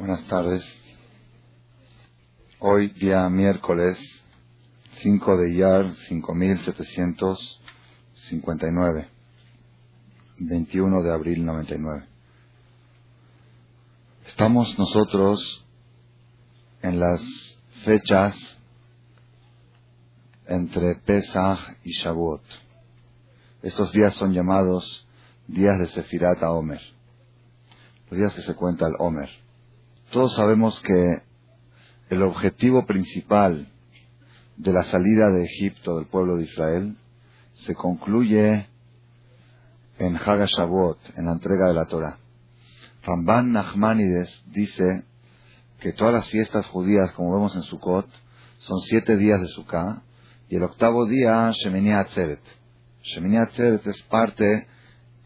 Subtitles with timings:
[0.00, 0.64] Buenas tardes.
[2.58, 3.98] Hoy, día miércoles
[4.94, 9.08] 5 de Iyar 5759,
[10.38, 12.06] 21 de abril 99.
[14.26, 15.66] Estamos nosotros
[16.80, 17.20] en las
[17.84, 18.34] fechas
[20.46, 22.40] entre Pesach y Shavuot.
[23.62, 25.06] Estos días son llamados
[25.46, 26.80] días de Sefirat a los
[28.10, 29.28] días que se cuenta el Omer.
[30.10, 31.22] Todos sabemos que
[32.08, 33.68] el objetivo principal
[34.56, 36.96] de la salida de Egipto del pueblo de Israel
[37.54, 38.66] se concluye
[40.00, 42.18] en Hagashavuot, en la entrega de la Torah.
[43.04, 45.04] Ramban Nachmanides dice
[45.78, 48.08] que todas las fiestas judías, como vemos en Sukkot,
[48.58, 50.02] son siete días de Sukkah,
[50.48, 52.42] y el octavo día, Shemini Atzeret.
[53.04, 54.66] Shemini Atzeret es parte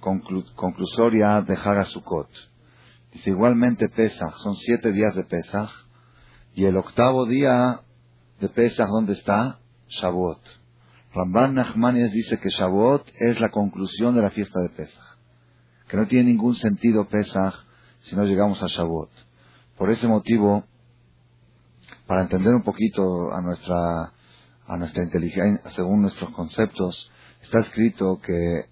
[0.01, 2.29] conclusoria de Hagasukot.
[3.15, 5.71] Dice igualmente Pesach, son siete días de Pesach,
[6.53, 7.81] y el octavo día
[8.41, 9.61] de Pesach, ¿dónde está?
[9.89, 10.41] Shavuot.
[11.15, 15.17] Ramban Nachmanides dice que Shavuot es la conclusión de la fiesta de Pesach,
[15.87, 17.55] que no tiene ningún sentido Pesach
[18.03, 19.11] si no llegamos a Shavuot.
[19.79, 20.65] Por ese motivo,
[22.09, 24.13] para entender un poquito a nuestra,
[24.67, 28.65] a nuestra inteligencia, según nuestros conceptos, está escrito que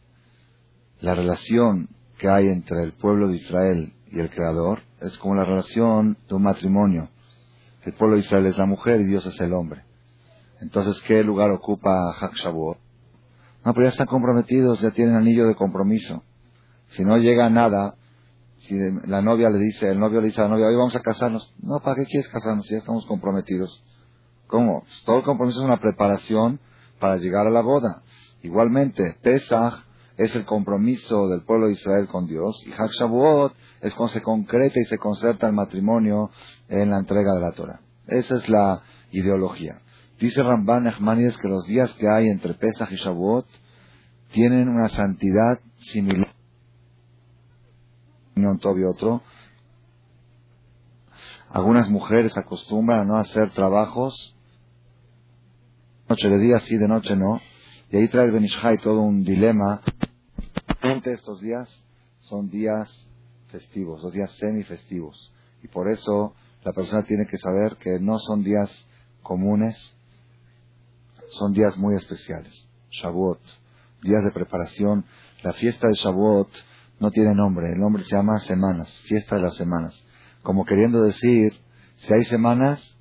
[0.99, 1.89] la relación
[2.19, 6.35] que hay entre el pueblo de Israel y el Creador es como la relación de
[6.35, 7.09] un matrimonio.
[7.83, 9.85] El pueblo de Israel es la mujer y Dios es el hombre.
[10.61, 12.79] Entonces, ¿qué lugar ocupa Hak Shavuot?
[13.65, 16.23] No, pero ya están comprometidos, ya tienen anillo de compromiso.
[16.91, 17.97] Si no llega a nada,
[18.59, 21.01] si la novia le dice, el novio le dice a la novia, hoy vamos a
[21.01, 21.55] casarnos.
[21.61, 23.83] No, ¿para qué quieres casarnos ya estamos comprometidos?
[24.47, 24.83] ¿Cómo?
[24.83, 26.61] Pues todo el compromiso es una preparación
[27.01, 28.03] para llegar a la boda.
[28.43, 29.85] Igualmente, Pesach
[30.17, 34.23] es el compromiso del pueblo de Israel con Dios y Hak Shavuot es cuando se
[34.23, 36.31] concreta y se concerta el matrimonio
[36.69, 37.81] en la entrega de la Torah.
[38.07, 39.81] Esa es la ideología.
[40.19, 43.47] Dice Ramban Echmanides que los días que hay entre Pesach y Shavuot
[44.33, 46.33] tienen una santidad similar
[48.61, 49.23] tobio otro.
[51.51, 54.35] Algunas mujeres acostumbran a no hacer trabajos.
[56.09, 57.41] Noche de día sí, de noche no.
[57.91, 59.83] Y ahí trae el Benishai todo un dilema.
[60.83, 61.69] Estos días
[62.19, 63.07] son días
[63.53, 65.33] festivos, los días semifestivos.
[65.63, 66.35] Y por eso
[66.65, 68.85] la persona tiene que saber que no son días
[69.23, 69.95] comunes,
[71.31, 72.69] son días muy especiales.
[72.91, 73.41] Shavuot,
[74.03, 75.05] días de preparación.
[75.45, 76.51] La fiesta de Shavuot
[76.99, 79.95] no tiene nombre, el nombre se llama semanas, fiesta de las semanas.
[80.43, 81.61] Como queriendo decir,
[81.97, 82.97] si hay semanas,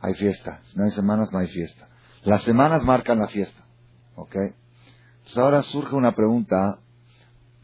[0.00, 1.90] hay fiesta, si no hay semanas, no hay fiesta.
[2.24, 3.66] Las semanas marcan la fiesta,
[4.14, 4.36] ¿ok?
[4.36, 6.80] Entonces ahora surge una pregunta,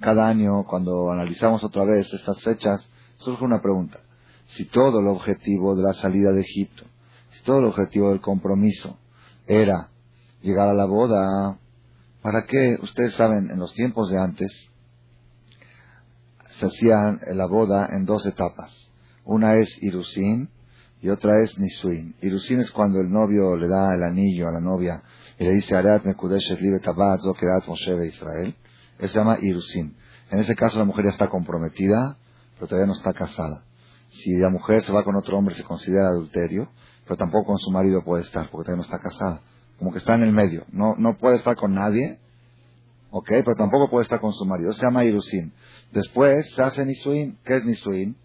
[0.03, 3.99] cada año cuando analizamos otra vez estas fechas, surge una pregunta.
[4.49, 6.85] Si todo el objetivo de la salida de Egipto,
[7.31, 8.99] si todo el objetivo del compromiso
[9.47, 9.89] era
[10.43, 11.59] llegar a la boda,
[12.21, 12.77] ¿para qué?
[12.83, 14.71] Ustedes saben, en los tiempos de antes,
[16.59, 18.91] se hacía la boda en dos etapas.
[19.25, 20.51] Una es Irusin
[21.01, 22.15] y otra es Nisuin.
[22.21, 25.03] Irusin es cuando el novio le da el anillo a la novia
[25.39, 27.21] y le dice Arat Mekudeshet Libe Tabat
[28.07, 28.57] Israel.
[28.99, 29.97] Eso se llama Irusin.
[30.31, 32.17] En ese caso la mujer ya está comprometida,
[32.55, 33.65] pero todavía no está casada.
[34.09, 36.71] Si la mujer se va con otro hombre se considera adulterio,
[37.05, 39.43] pero tampoco con su marido puede estar porque todavía no está casada.
[39.79, 40.65] Como que está en el medio.
[40.71, 42.21] No, no puede estar con nadie,
[43.11, 43.29] ¿ok?
[43.29, 44.71] Pero tampoco puede estar con su marido.
[44.71, 45.53] Eso se llama Irusin.
[45.93, 47.39] Después se hace Nisuin.
[47.45, 48.17] ¿Qué es Nisuin?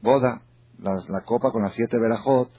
[0.00, 0.42] Boda.
[0.78, 2.50] La, copa con las siete verajot.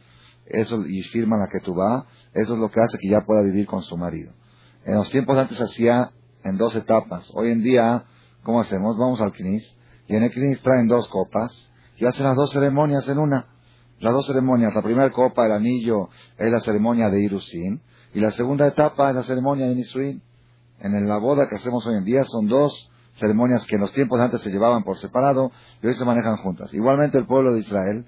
[0.46, 2.08] Eso, y firma la que tú va.
[2.34, 4.34] Eso es lo que hace que ya pueda vivir con su marido.
[4.84, 6.12] En los tiempos antes hacía
[6.46, 7.30] en dos etapas.
[7.34, 8.06] Hoy en día,
[8.44, 8.98] ¿cómo hacemos?
[8.98, 9.76] Vamos al Knis.
[10.08, 11.72] Y en el Knis traen dos copas.
[11.98, 13.48] Y hacen las dos ceremonias en una.
[14.00, 14.74] Las dos ceremonias.
[14.74, 17.82] La primera copa, el anillo, es la ceremonia de Irusin.
[18.14, 20.22] Y la segunda etapa es la ceremonia de Nisuin.
[20.80, 24.20] En la boda que hacemos hoy en día son dos ceremonias que en los tiempos
[24.20, 25.52] antes se llevaban por separado
[25.82, 26.74] y hoy se manejan juntas.
[26.74, 28.06] Igualmente el pueblo de Israel,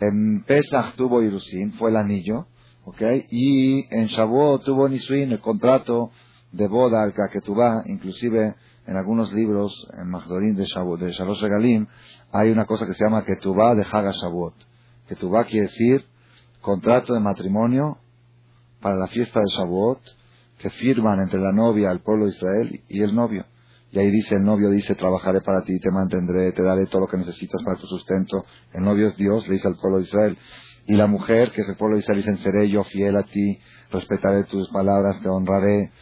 [0.00, 2.46] en Pesach tuvo Irusin, fue el anillo,
[2.84, 3.02] ¿ok?
[3.30, 6.10] Y en Shavuot tuvo Nisuin, el contrato
[6.52, 8.54] de boda, el Kaketubá, inclusive
[8.86, 11.86] en algunos libros, en Magdorim de Shavuot, de Shalosh Regalim,
[12.32, 14.54] hay una cosa que se llama Ketubá de Haga Shavuot.
[15.08, 16.04] Ketubá quiere decir
[16.60, 17.98] contrato de matrimonio
[18.80, 20.00] para la fiesta de Shavuot
[20.58, 23.44] que firman entre la novia, el pueblo de Israel y el novio.
[23.92, 27.06] Y ahí dice, el novio dice, trabajaré para ti, te mantendré, te daré todo lo
[27.06, 28.44] que necesitas para tu sustento.
[28.72, 30.38] El novio es Dios, le dice al pueblo de Israel.
[30.86, 33.58] Y la mujer, que es el pueblo de Israel, dice, seré yo fiel a ti,
[33.90, 35.92] respetaré tus palabras, te honraré.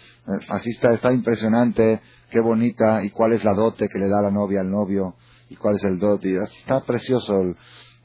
[0.49, 2.01] Así está, está impresionante,
[2.31, 5.17] qué bonita, y cuál es la dote que le da la novia al novio,
[5.51, 6.31] y cuál es el dote.
[6.31, 7.55] Y así está precioso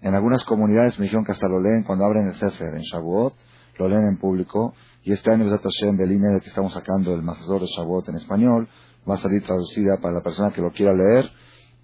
[0.01, 3.33] En algunas comunidades me dijeron que hasta lo leen cuando abren el Sefer en Shavuot,
[3.77, 4.73] lo leen en público.
[5.03, 8.69] Y este año, Besat Hashem, de que estamos sacando el Mazazor de Shavuot en español,
[9.09, 11.29] va a salir traducida para la persona que lo quiera leer.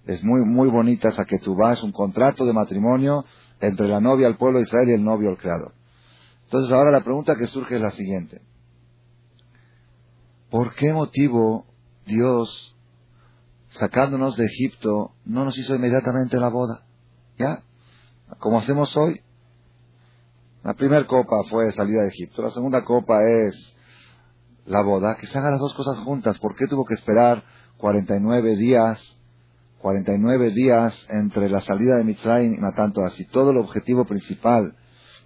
[0.06, 3.24] Es muy, muy bonita esa que tú vas, un contrato de matrimonio
[3.60, 5.72] entre la novia, el pueblo de Israel y el novio, el creador.
[6.44, 8.40] Entonces ahora la pregunta que surge es la siguiente.
[10.56, 11.66] ¿Por qué motivo
[12.06, 12.74] Dios,
[13.68, 16.86] sacándonos de Egipto, no nos hizo inmediatamente la boda?
[17.38, 17.62] ¿Ya?
[18.38, 19.20] Como hacemos hoy.
[20.64, 23.74] La primera copa fue salida de Egipto, la segunda copa es
[24.64, 26.38] la boda, que se hagan las dos cosas juntas.
[26.38, 27.44] ¿Por qué tuvo que esperar
[27.76, 28.98] 49 días,
[29.82, 33.26] 49 días entre la salida de Mitzrayim y Matanto así?
[33.26, 34.74] Todo el objetivo principal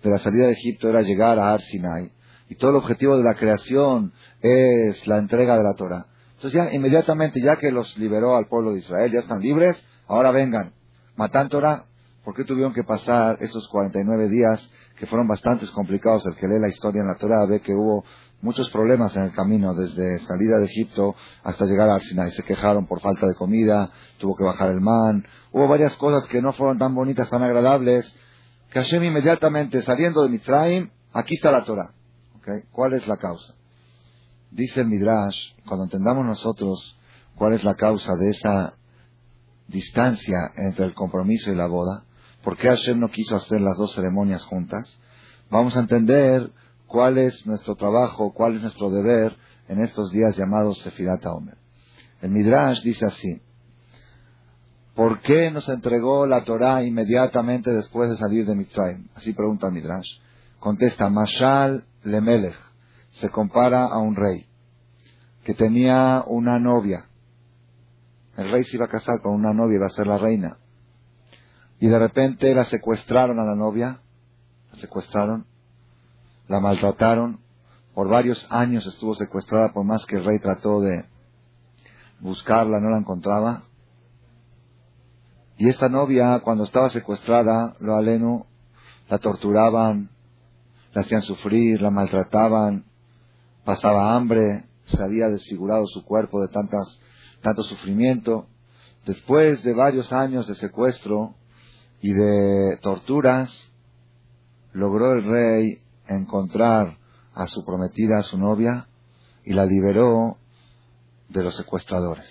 [0.02, 2.10] de la salida de Egipto era llegar a Ar Sinai.
[2.50, 4.12] Y todo el objetivo de la creación
[4.42, 6.06] es la entrega de la Torah.
[6.34, 9.76] Entonces ya inmediatamente, ya que los liberó al pueblo de Israel, ya están libres,
[10.08, 10.72] ahora vengan.
[11.14, 11.84] Matan Torah,
[12.24, 14.68] ¿por qué tuvieron que pasar esos 49 días
[14.98, 16.26] que fueron bastante complicados?
[16.26, 18.04] El que lee la historia en la Torah ve que hubo
[18.42, 21.14] muchos problemas en el camino, desde salida de Egipto
[21.44, 22.32] hasta llegar a Sinai.
[22.32, 25.24] Se quejaron por falta de comida, tuvo que bajar el man.
[25.52, 28.12] Hubo varias cosas que no fueron tan bonitas, tan agradables,
[28.70, 31.92] que inmediatamente saliendo de Mitzrayim, aquí está la Torah.
[32.72, 33.54] ¿Cuál es la causa?
[34.50, 36.98] Dice el Midrash, cuando entendamos nosotros
[37.36, 38.74] cuál es la causa de esa
[39.68, 42.04] distancia entre el compromiso y la boda,
[42.42, 44.98] por qué Hashem no quiso hacer las dos ceremonias juntas,
[45.50, 46.50] vamos a entender
[46.86, 49.36] cuál es nuestro trabajo, cuál es nuestro deber
[49.68, 51.56] en estos días llamados Sefirat Omer.
[52.20, 53.40] El Midrash dice así,
[54.94, 59.08] ¿por qué nos entregó la Torah inmediatamente después de salir de Mitzrayim?
[59.14, 60.18] Así pregunta el Midrash.
[60.58, 62.56] Contesta, Mashal Lemelech,
[63.10, 64.46] se compara a un rey
[65.44, 67.06] que tenía una novia.
[68.36, 70.58] El rey se iba a casar con una novia, iba a ser la reina.
[71.78, 74.00] Y de repente la secuestraron a la novia,
[74.72, 75.46] la secuestraron,
[76.48, 77.40] la maltrataron,
[77.94, 81.04] por varios años estuvo secuestrada, por más que el rey trató de
[82.20, 83.64] buscarla, no la encontraba.
[85.56, 88.46] Y esta novia, cuando estaba secuestrada, lo aleno,
[89.08, 90.10] la torturaban,
[90.92, 92.84] la hacían sufrir, la maltrataban,
[93.64, 96.98] pasaba hambre, se había desfigurado su cuerpo de tantas,
[97.42, 98.46] tanto sufrimiento.
[99.06, 101.34] Después de varios años de secuestro
[102.00, 103.70] y de torturas,
[104.72, 106.98] logró el rey encontrar
[107.34, 108.88] a su prometida, a su novia,
[109.44, 110.36] y la liberó
[111.28, 112.26] de los secuestradores.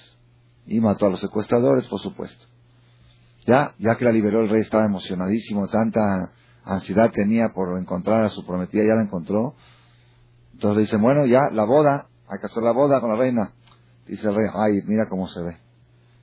[0.68, 2.46] Y mató a los secuestradores, por supuesto.
[3.48, 6.32] Ya, ya que la liberó, el rey estaba emocionadísimo, tanta
[6.76, 9.56] ansiedad tenía por encontrar a su prometida, ya la encontró.
[10.54, 13.54] Entonces dice, bueno, ya, la boda, hay que hacer la boda con la reina.
[14.06, 15.58] Dice el rey, ay, mira cómo se ve.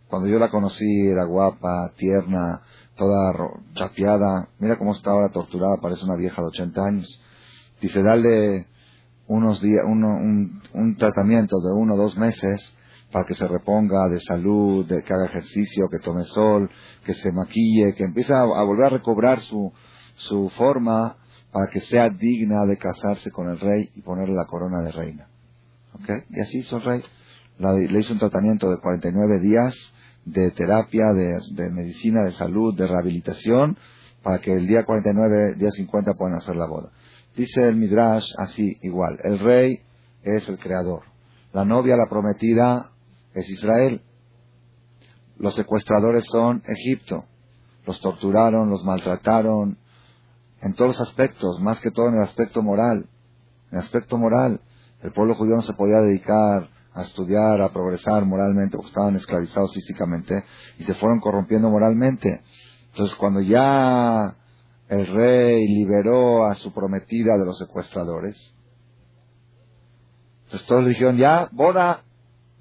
[0.08, 2.62] Cuando yo la conocí era guapa, tierna,
[2.96, 3.32] toda
[3.74, 4.48] chapeada.
[4.58, 7.22] Mira cómo está ahora torturada, parece una vieja de 80 años.
[7.80, 8.68] Dice, dale
[9.26, 12.74] unos días, un, un, tratamiento de uno o dos meses
[13.10, 16.70] para que se reponga de salud, de que haga ejercicio, que tome sol,
[17.04, 19.72] que se maquille, que empiece a volver a recobrar su,
[20.16, 21.16] su forma
[21.52, 25.28] para que sea digna de casarse con el rey y ponerle la corona de reina.
[25.94, 26.24] ¿Okay?
[26.30, 27.02] Y así hizo el rey.
[27.58, 29.74] le hizo un tratamiento de 49 días
[30.24, 33.78] de terapia, de, de, medicina, de salud, de rehabilitación,
[34.22, 36.90] para que el día 49, día 50 puedan hacer la boda.
[37.36, 39.18] Dice el Midrash así, igual.
[39.22, 39.78] El rey
[40.22, 41.04] es el creador.
[41.52, 42.90] La novia, la prometida,
[43.32, 44.02] es Israel.
[45.38, 47.24] Los secuestradores son Egipto.
[47.86, 49.78] Los torturaron, los maltrataron,
[50.66, 53.08] en todos los aspectos, más que todo en el aspecto moral.
[53.70, 54.60] En el aspecto moral,
[55.00, 59.72] el pueblo judío no se podía dedicar a estudiar, a progresar moralmente, porque estaban esclavizados
[59.72, 60.44] físicamente
[60.78, 62.42] y se fueron corrompiendo moralmente.
[62.90, 64.36] Entonces, cuando ya
[64.88, 68.54] el rey liberó a su prometida de los secuestradores,
[70.46, 72.02] entonces todos dijeron, ya, boda.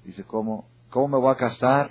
[0.04, 0.68] Dice, ¿cómo?
[0.90, 1.90] ¿Cómo me voy a casar?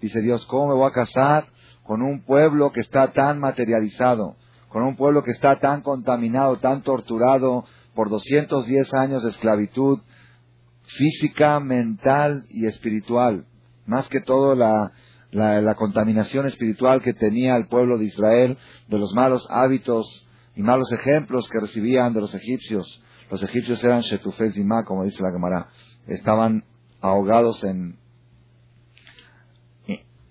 [0.00, 1.46] Dice Dios, ¿cómo me voy a casar
[1.82, 4.36] con un pueblo que está tan materializado?
[4.70, 9.98] Con un pueblo que está tan contaminado, tan torturado por 210 años de esclavitud
[10.86, 13.46] física, mental y espiritual.
[13.84, 14.92] Más que todo la,
[15.32, 18.58] la, contaminación espiritual que tenía el pueblo de Israel
[18.88, 23.02] de los malos hábitos y malos ejemplos que recibían de los egipcios.
[23.28, 25.68] Los egipcios eran Shetufez y Ma, como dice la Gemara.
[26.06, 26.64] Estaban
[27.00, 27.98] ahogados en,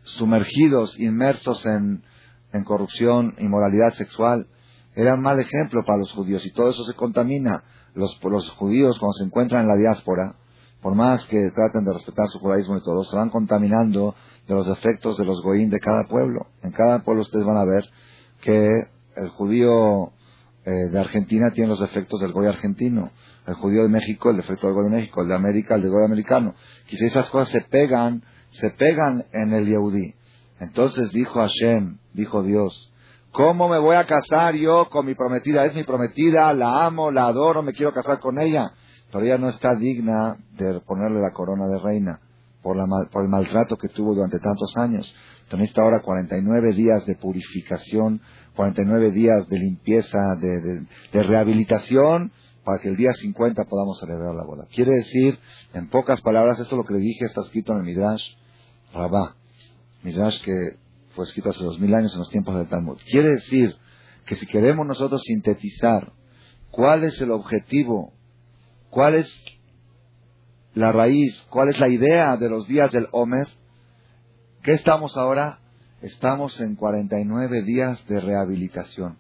[0.04, 2.04] sumergidos, inmersos en,
[2.54, 4.48] en corrupción, inmoralidad sexual,
[4.96, 7.64] era un mal ejemplo para los judíos y todo eso se contamina.
[7.94, 10.36] Los, los judíos cuando se encuentran en la diáspora,
[10.82, 14.16] por más que traten de respetar su judaísmo y todo, se van contaminando
[14.48, 16.48] de los efectos de los goín de cada pueblo.
[16.64, 17.86] En cada pueblo ustedes van a ver
[18.42, 18.70] que
[19.16, 20.12] el judío
[20.66, 23.12] eh, de Argentina tiene los defectos del goy argentino,
[23.48, 25.92] el judío de México el defecto del goy de México, el de América el del
[25.92, 26.56] goy americano.
[26.86, 30.16] Quizá esas cosas se pegan, se pegan en el Yehudí.
[30.60, 32.94] Entonces dijo Hashem, dijo Dios,
[33.32, 35.66] ¿cómo me voy a casar yo con mi prometida?
[35.66, 38.74] Es mi prometida, la amo, la adoro, me quiero casar con ella.
[39.12, 42.20] Pero ella no está digna de ponerle la corona de reina
[42.62, 45.14] por, la, por el maltrato que tuvo durante tantos años.
[45.44, 48.22] Entonces ahora 49 días de purificación,
[48.56, 52.32] 49 días de limpieza, de, rehabilitación,
[52.64, 54.68] para que el día 50 podamos celebrar la boda.
[54.72, 55.40] Quiere decir,
[55.74, 58.36] en pocas palabras, esto es lo que le dije, está escrito en el Midrash
[58.94, 59.36] Rabá,
[60.04, 60.78] Midrash que
[61.16, 62.98] fue escrito hace dos mil años en los tiempos del Talmud.
[63.10, 63.76] Quiere decir
[64.26, 66.14] que si queremos nosotros sintetizar
[66.72, 68.14] cuál es el objetivo,
[68.90, 69.30] cuál es
[70.74, 73.48] la raíz, cuál es la idea de los días del Homer,
[74.64, 75.60] ¿qué estamos ahora?
[76.02, 79.18] Estamos en 49 días de rehabilitación.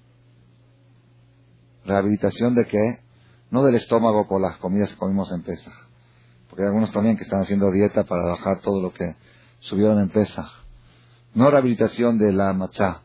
[1.85, 2.99] ¿Rehabilitación de qué?
[3.51, 5.73] No del estómago por las comidas que comimos en Pesach.
[6.49, 9.15] Porque hay algunos también que están haciendo dieta para bajar todo lo que
[9.59, 10.59] subieron en Pesach.
[11.33, 13.03] No rehabilitación de la machá,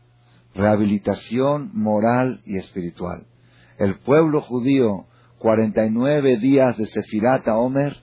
[0.53, 3.25] rehabilitación moral y espiritual.
[3.77, 5.05] El pueblo judío,
[5.39, 7.95] 49 días de Sefirat a Omer,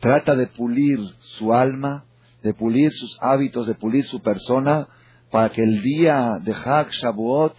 [0.00, 2.04] trata de pulir su alma,
[2.42, 4.88] de pulir sus hábitos, de pulir su persona,
[5.30, 7.54] para que el día de Hag Shavuot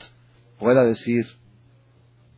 [0.58, 1.26] pueda decir,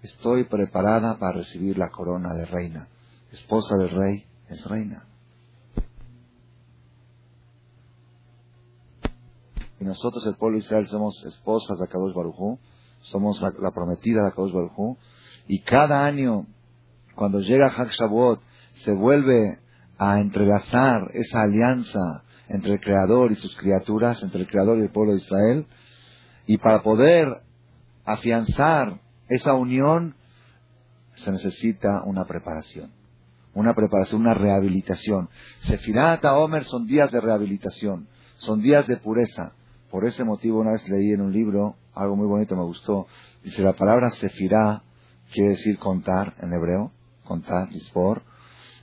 [0.02, 2.88] estoy preparada para recibir la corona de reina.
[3.32, 5.06] Esposa del rey es reina.
[9.82, 12.60] Y nosotros, el pueblo de Israel, somos esposas de Akadosh Barujú,
[13.02, 14.96] somos la, prometida de Akadosh Barujú,
[15.48, 16.46] y cada año,
[17.16, 18.40] cuando llega Shavuot,
[18.84, 19.58] se vuelve
[19.98, 24.92] a entrelazar esa alianza entre el Creador y sus criaturas, entre el Creador y el
[24.92, 25.66] pueblo de Israel,
[26.46, 27.42] y para poder
[28.06, 30.16] afianzar esa unión
[31.16, 32.92] se necesita una preparación,
[33.56, 35.28] una preparación, una rehabilitación.
[35.62, 38.08] Sefirat a Omer son días de rehabilitación,
[38.38, 39.54] son días de pureza,
[39.92, 43.08] por ese motivo, una vez leí en un libro, algo muy bonito me gustó,
[43.44, 44.82] dice la palabra sefirá
[45.32, 46.92] quiere decir contar en hebreo,
[47.26, 48.24] contar, ispor,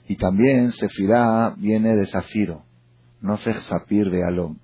[0.07, 2.63] y también sefirá viene de zafiro,
[3.21, 4.59] no se sapir de alom.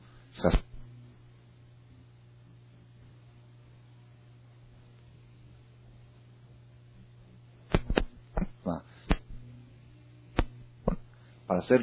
[11.46, 11.82] Para ser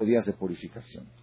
[0.00, 1.17] días de purificación.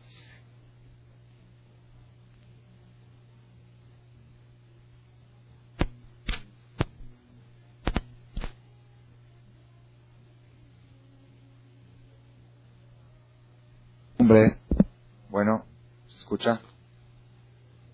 [15.29, 15.65] Bueno,
[16.09, 16.59] ¿se escucha?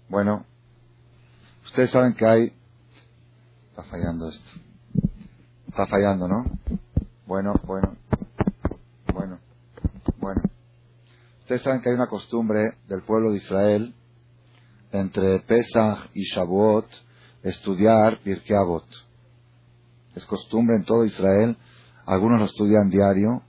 [0.09, 0.45] Bueno,
[1.65, 2.53] ustedes saben que hay...
[3.69, 4.51] Está fallando esto.
[5.67, 6.45] Está fallando, ¿no?
[7.27, 7.95] Bueno, bueno,
[9.13, 9.39] bueno,
[10.17, 10.41] bueno.
[11.41, 13.93] Ustedes saben que hay una costumbre del pueblo de Israel
[14.91, 16.87] entre Pesach y Shavuot
[17.43, 18.87] estudiar Pirkei Avot.
[20.15, 21.57] Es costumbre en todo Israel.
[22.05, 23.43] Algunos lo estudian diario,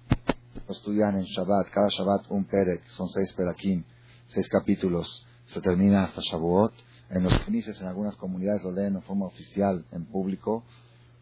[0.68, 3.84] estudian en Shabbat, cada Shabbat un Perek, son seis Perakim,
[4.28, 6.72] seis capítulos, se termina hasta Shavuot.
[7.10, 10.64] En los Knesses, en algunas comunidades lo leen en forma oficial, en público.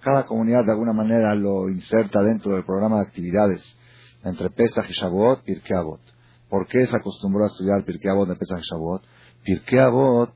[0.00, 3.60] Cada comunidad de alguna manera lo inserta dentro del programa de actividades
[4.22, 6.00] entre Pesach y Shavuot, Pirkei Avot.
[6.48, 9.02] ¿Por qué se acostumbró a estudiar Pirkei Avot de Pesach y Shavuot?
[9.42, 10.32] Pirkei Avot,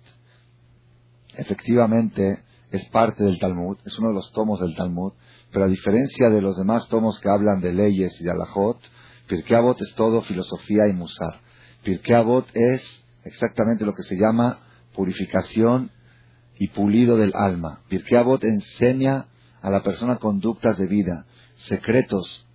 [1.37, 5.13] efectivamente, es parte del Talmud, es uno de los tomos del Talmud,
[5.55, 8.77] pero a diferencia de los demás tomos que hablan de leyes y de alajot,
[9.29, 11.41] Pirkei Avot es todo filosofía y musar.
[11.85, 14.59] Pirkei Avot es exactamente lo que se llama
[14.95, 15.93] purificación
[16.59, 17.83] y pulido del alma.
[17.89, 19.29] Pirkei Avot enseña
[19.63, 22.49] a la persona conductas de vida, secretos.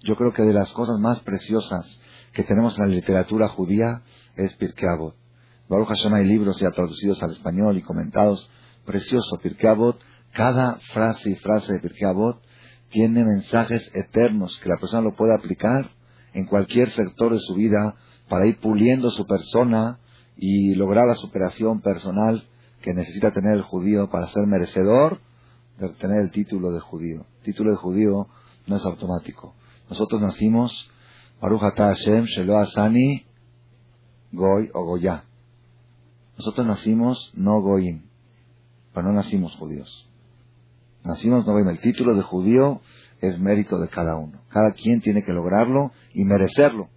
[0.00, 2.00] Yo creo que de las cosas más preciosas
[2.32, 4.02] que tenemos en la literatura judía
[4.34, 5.14] es Pirkei Avot.
[5.68, 8.50] Baruch Hashem hay libros ya traducidos al español y comentados.
[8.84, 10.00] Precioso, Pirkei Avot.
[10.32, 12.40] Cada frase y frase de Pirkei Avot
[12.90, 15.90] tiene mensajes eternos que la persona lo puede aplicar
[16.32, 17.96] en cualquier sector de su vida
[18.28, 19.98] para ir puliendo su persona
[20.36, 22.46] y lograr la superación personal
[22.80, 25.20] que necesita tener el judío para ser merecedor
[25.78, 27.26] de tener el título de judío.
[27.38, 28.28] El título de judío
[28.66, 29.54] no es automático.
[29.88, 30.90] Nosotros nacimos,
[31.40, 33.26] Baruch Hashem, Shelo Asani,
[34.32, 35.24] Goy o Goya.
[36.36, 38.04] Nosotros nacimos no Goyim,
[38.92, 40.07] pero no nacimos judíos.
[41.08, 42.82] Nacimos no El título de judío
[43.22, 44.42] es mérito de cada uno.
[44.50, 46.90] Cada quien tiene que lograrlo y merecerlo.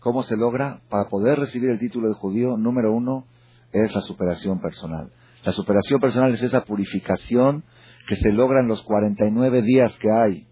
[0.00, 0.82] ¿Cómo se logra?
[0.88, 3.28] Para poder recibir el título de judío, número uno,
[3.70, 5.12] es la superación personal.
[5.44, 7.62] La superación personal es esa purificación
[8.08, 10.48] que se logra en los 49 días que hay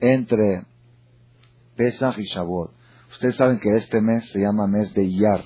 [0.00, 0.64] entre
[1.76, 2.72] Pesach y Shavuot.
[3.10, 5.44] Ustedes saben que este mes se llama mes de Iyar.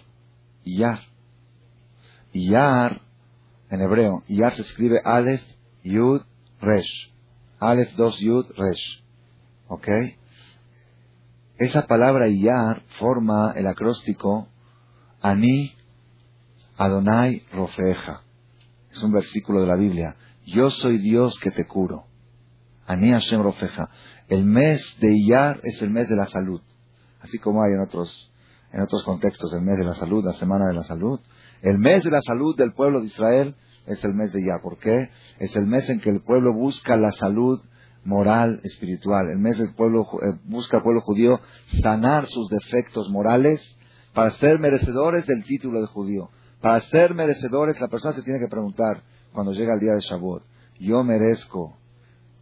[0.62, 1.00] Iyar.
[2.33, 3.02] Iyar,
[3.69, 5.42] en hebreo, Iyar se escribe Aleph,
[5.83, 6.23] Yud,
[6.62, 7.12] Resh.
[7.59, 9.02] Aleph 2 Yud, Resh.
[9.69, 9.88] ¿Ok?
[11.59, 14.49] Esa palabra Iyar forma el acróstico
[15.21, 15.75] Ani
[16.76, 18.23] Adonai Rofeja.
[18.90, 20.16] Es un versículo de la Biblia.
[20.47, 22.07] Yo soy Dios que te curo.
[22.87, 23.90] Ani Hashem Rofeja.
[24.28, 26.61] El mes de Iyar es el mes de la salud.
[27.21, 28.31] Así como hay en otros,
[28.73, 31.21] en otros contextos el mes de la salud, la semana de la salud.
[31.61, 34.60] El mes de la salud del pueblo de Israel es el mes de Iyar.
[34.62, 35.10] ¿Por qué?
[35.38, 37.60] Es el mes en que el pueblo busca la salud
[38.04, 39.28] moral, espiritual.
[39.30, 41.40] El mes del pueblo eh, busca el pueblo judío
[41.82, 43.60] sanar sus defectos morales
[44.12, 46.30] para ser merecedores del título de judío.
[46.60, 50.44] Para ser merecedores, la persona se tiene que preguntar cuando llega el día de Shavuot,
[50.78, 51.76] ¿yo merezco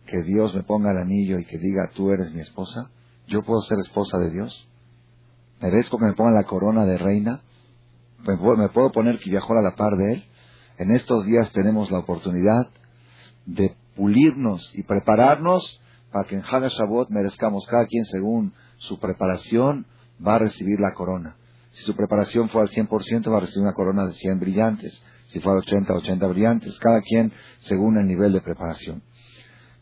[0.06, 2.90] que Dios me ponga el anillo y que diga, tú eres mi esposa?
[3.28, 4.68] ¿Yo puedo ser esposa de Dios?
[5.60, 7.42] ¿Merezco que me pongan la corona de reina?
[8.26, 10.24] ¿Me puedo, poner que viajó a la par de él?
[10.80, 12.66] En estos días tenemos la oportunidad
[13.44, 19.84] de pulirnos y prepararnos para que en Haga Shavuot merezcamos cada quien según su preparación
[20.26, 21.36] va a recibir la corona.
[21.72, 25.02] Si su preparación fue al 100%, va a recibir una corona de 100 brillantes.
[25.26, 26.78] Si fue al 80, 80 brillantes.
[26.78, 29.02] Cada quien según el nivel de preparación.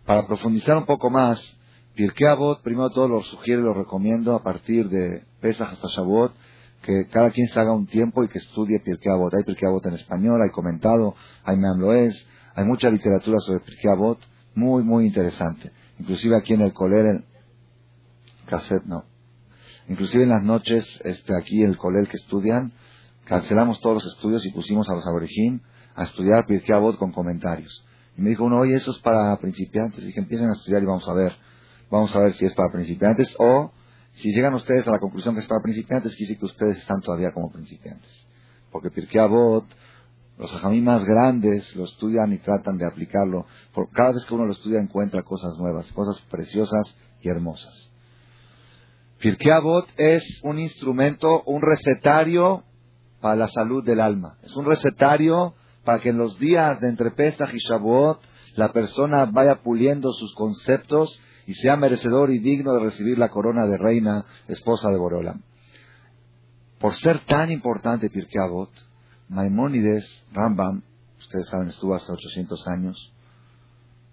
[0.05, 1.57] Para profundizar un poco más,
[1.95, 6.33] Pirkei Avot, primero todo lo sugiero y lo recomiendo a partir de Pesach hasta Shavuot,
[6.82, 9.32] que cada quien se haga un tiempo y que estudie Pirkei Avot.
[9.35, 14.18] Hay Pirkei Avot en español, hay comentado, hay Meamloes, hay mucha literatura sobre Pirkei Avot,
[14.54, 15.73] muy, muy interesante.
[15.99, 17.25] Inclusive aquí en el Coler, en
[18.47, 19.04] cassette, no,
[19.88, 22.73] Inclusive en las noches, este, aquí el colel que estudian,
[23.25, 25.62] cancelamos todos los estudios y pusimos a los aborígenes
[25.94, 27.85] a estudiar Pirkei Avot con comentarios.
[28.16, 30.02] Y me dijo uno, oye, eso es para principiantes.
[30.02, 31.32] Y dije, empiecen a estudiar y vamos a ver.
[31.91, 33.73] Vamos a ver si es para principiantes o
[34.19, 37.00] si llegan ustedes a la conclusión que es para principiantes, quiere decir que ustedes están
[37.00, 38.26] todavía como principiantes.
[38.73, 39.65] Porque Pirkei Avot,
[40.39, 43.47] los ajamí más grandes lo estudian y tratan de aplicarlo.
[43.73, 47.91] Por cada vez que uno lo estudia encuentra cosas nuevas, cosas preciosas y hermosas.
[49.21, 52.65] Pirkei Avot es un instrumento, un recetario
[53.21, 54.39] para la salud del alma.
[54.43, 55.54] Es un recetario
[55.85, 58.21] para que en los días de entre Pesach y Shavuot
[58.57, 63.65] la persona vaya puliendo sus conceptos y sea merecedor y digno de recibir la corona
[63.65, 65.41] de reina, esposa de Borolam.
[66.78, 68.71] Por ser tan importante Pirkei Avot,
[69.30, 70.82] Maimónides Rambam,
[71.19, 73.15] ustedes saben, estuvo hace 800 años,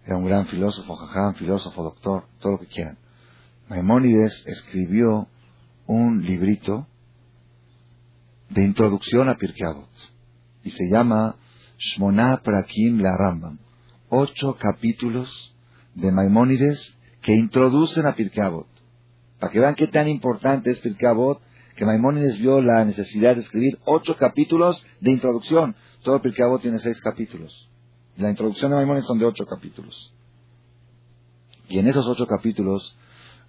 [0.05, 2.97] era un gran filósofo, jajam, filósofo, doctor, todo lo que quieran.
[3.67, 5.27] Maimónides escribió
[5.87, 6.87] un librito
[8.49, 9.91] de introducción a Pirkei Avot
[10.63, 11.35] y se llama
[11.77, 13.59] Shmona Prakim la Rambam.
[14.07, 15.53] Ocho capítulos
[15.95, 16.94] de Maimónides
[17.25, 18.67] que introducen a Pirkei Avot.
[19.39, 21.41] Para que vean qué tan importante es Pirkei Avot,
[21.75, 25.75] que Maimónides vio la necesidad de escribir ocho capítulos de introducción.
[26.03, 27.67] Todo Pirkei Avot tiene seis capítulos.
[28.15, 30.13] La introducción de Maimónides son de ocho capítulos.
[31.67, 32.95] Y en esos ocho capítulos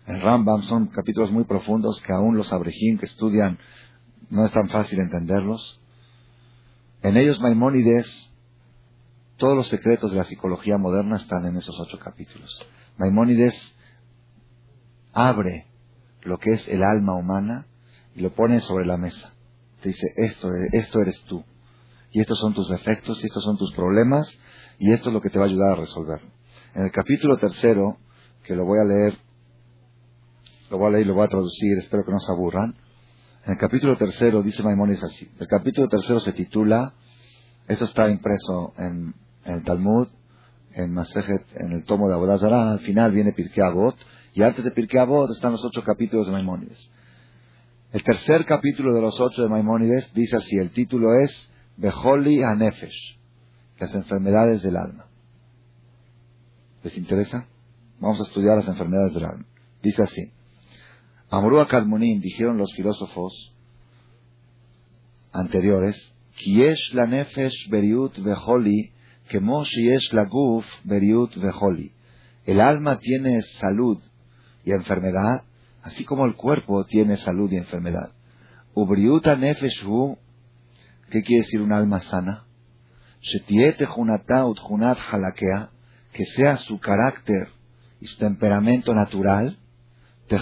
[0.07, 3.59] el Rambam son capítulos muy profundos que aún los abrejín que estudian
[4.31, 5.83] no es tan fácil entenderlos.
[7.03, 8.33] En ellos Maimónides,
[9.37, 12.67] todos los secretos de la psicología moderna están en esos ocho capítulos.
[12.99, 13.75] Maimónides
[15.13, 15.67] abre
[16.23, 17.67] lo que es el alma humana
[18.15, 19.33] y lo pone sobre la mesa.
[19.81, 21.45] Te dice, esto, esto eres tú.
[22.11, 24.27] Y estos son tus defectos, y estos son tus problemas,
[24.79, 26.21] y esto es lo que te va a ayudar a resolver.
[26.75, 27.99] En el capítulo tercero,
[28.43, 29.19] que lo voy a leer
[30.71, 32.75] lo voy a leer y lo voy a traducir, espero que no se aburran.
[33.45, 35.31] En el capítulo tercero dice Maimónides así.
[35.39, 36.95] El capítulo tercero se titula,
[37.69, 40.09] esto está impreso en, el Talmud,
[40.77, 43.97] en Masejet, en el tomo de Abodazara, al final viene Pirkei Avot,
[44.35, 46.91] y antes de Pirkei Avot están los ocho capítulos de Maimónides.
[47.93, 53.19] El tercer capítulo de los ocho de Maimónides dice así, el título es Beholi Anefesh,
[53.79, 55.07] las enfermedades del alma.
[56.83, 57.47] ¿Les interesa?
[57.99, 59.47] Vamos a estudiar las enfermedades del alma.
[59.83, 60.31] Dice así.
[61.31, 63.55] Amrúa Kalmunim, dijeron los filósofos
[65.33, 68.93] anteriores, Kiesh la nefesh beriut veholi,
[69.29, 69.41] que
[69.95, 71.93] es la guf beriut veholi.
[72.45, 73.99] El alma tiene salud
[74.65, 75.43] y enfermedad,
[75.83, 78.13] así como el cuerpo tiene salud y enfermedad.
[78.75, 80.17] Ubriuta nefesh hu,
[81.11, 82.45] ¿qué quiere decir un alma sana?
[83.21, 85.71] Shetiete junata utjunat halakea,
[86.13, 87.49] que sea su carácter
[88.01, 89.59] y su temperamento natural,
[90.29, 90.39] que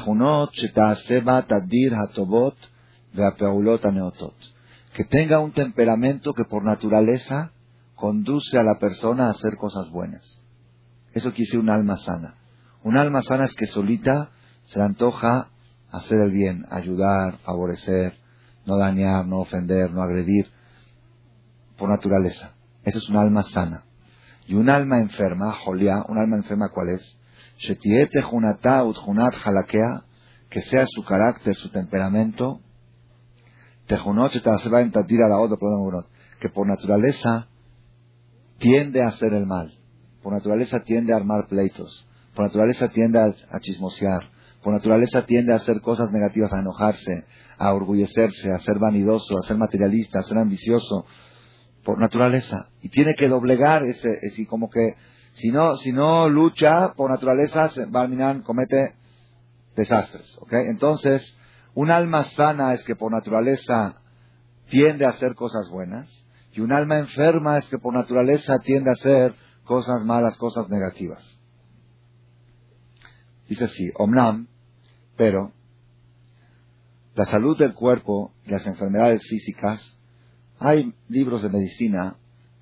[5.05, 7.54] tenga un temperamento que por naturaleza
[7.95, 10.41] conduce a la persona a hacer cosas buenas.
[11.13, 12.37] Eso quiere decir un alma sana.
[12.83, 14.31] Un alma sana es que solita
[14.67, 15.51] se le antoja
[15.91, 18.19] hacer el bien, ayudar, favorecer,
[18.67, 20.51] no dañar, no ofender, no agredir,
[21.77, 22.53] por naturaleza.
[22.83, 23.85] Eso es un alma sana.
[24.47, 27.19] Y un alma enferma, jolia, un alma enferma, ¿cuál es?
[30.51, 32.61] Que sea su carácter, su temperamento,
[36.41, 37.49] que por naturaleza
[38.65, 39.79] tiende a hacer el mal,
[40.23, 44.31] por naturaleza tiende a armar pleitos, por naturaleza tiende a, chismosear,
[44.63, 47.27] por naturaleza tiende a hacer cosas negativas, a enojarse,
[47.59, 51.05] a orgullecerse, a ser vanidoso, a ser materialista, a ser ambicioso,
[51.85, 52.71] por naturaleza.
[52.81, 54.95] Y tiene que doblegar ese, ese como que,
[55.35, 58.95] si no, si no lucha por naturaleza, Balminan comete
[59.77, 60.55] desastres, ¿ok?
[60.71, 61.37] Entonces,
[61.75, 64.01] un alma sana es que por naturaleza
[64.71, 66.24] tiende a hacer cosas buenas,
[66.55, 71.39] y un alma enferma es que por naturaleza tiende a hacer cosas malas, cosas negativas.
[73.49, 74.49] Dice así, Omnam,
[75.17, 75.53] pero
[77.15, 79.97] la salud del cuerpo y las enfermedades físicas,
[80.59, 82.17] hay libros de medicina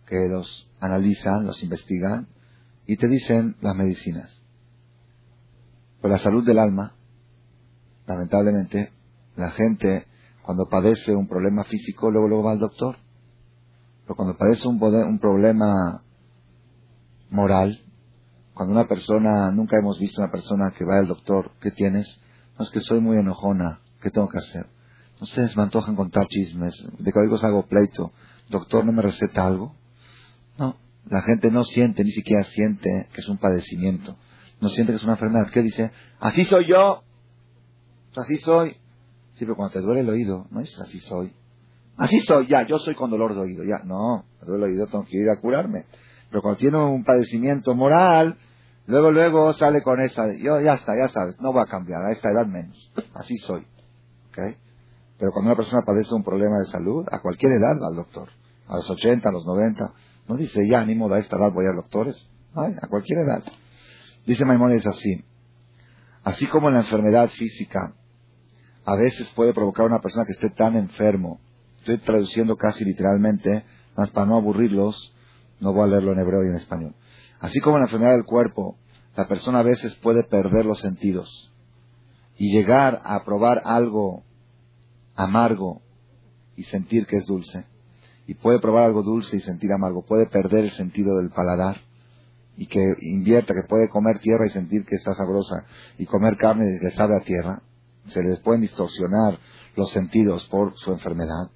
[0.07, 2.29] que los analizan, los investigan
[2.87, 4.43] y te dicen las medicinas.
[6.01, 6.97] Pero la salud del alma,
[8.07, 8.93] lamentablemente,
[9.37, 10.07] la gente
[10.43, 12.97] cuando padece un problema físico, luego, luego va al doctor.
[14.05, 14.79] Pero cuando padece un,
[15.19, 16.03] problema
[17.31, 17.81] moral,
[18.55, 22.21] cuando una persona, nunca hemos visto una persona que va al doctor, ¿qué tienes?
[22.59, 24.67] No es que soy muy enojona, ¿qué tengo que hacer?
[25.21, 28.13] No sé, me antojan contar chismes, de que cosa hago pleito.
[28.49, 29.75] Doctor, ¿no me receta algo?
[30.59, 30.77] No,
[31.09, 34.17] la gente no siente, ni siquiera siente que es un padecimiento.
[34.61, 35.51] No siente que es una enfermedad.
[35.51, 35.91] ¿Qué dice?
[36.21, 37.03] Así soy yo.
[38.17, 38.77] Así soy.
[39.35, 41.33] Sí, pero cuando te duele el oído, no es así soy.
[41.97, 43.83] Así soy, ya, yo soy con dolor de oído, ya.
[43.85, 45.87] No, me duele el oído, tengo que ir a curarme.
[46.31, 48.39] Pero cuando tiene un padecimiento moral,
[48.87, 52.13] luego, luego sale con esa, yo ya está, ya sabes, no va a cambiar, a
[52.13, 52.91] esta edad menos.
[53.15, 53.67] Así soy.
[54.35, 58.31] Pero cuando una persona padece un problema de salud, a cualquier edad va al doctor.
[58.67, 59.93] A los 80, a los 90.
[60.29, 62.29] No dice, ya, ni modo, a esta edad voy a doctores.
[62.55, 63.45] Ay, a cualquier edad.
[64.25, 65.25] Dice Maimónides así.
[66.25, 67.95] Así como en la enfermedad física,
[68.85, 71.41] a veces puede provocar a una persona que esté tan enfermo
[71.83, 73.65] Estoy traduciendo casi literalmente,
[73.97, 75.13] más para no aburrirlos,
[75.59, 76.95] no voy a leerlo en hebreo y en español.
[77.41, 78.77] Así como en la enfermedad del cuerpo,
[79.17, 81.53] la persona a veces puede perder los sentidos
[82.39, 84.23] y llegar a probar algo
[85.17, 85.83] amargo
[86.55, 87.67] y sentir que es dulce.
[88.29, 90.05] Y puede probar algo dulce y sentir amargo.
[90.05, 91.79] Puede perder el sentido del paladar
[92.57, 95.67] y que invierta, que puede comer tierra y sentir que está sabrosa
[95.99, 97.61] y comer carne y le sabe a tierra.
[98.07, 99.37] Se les pueden distorsionar
[99.75, 101.51] los sentidos por su enfermedad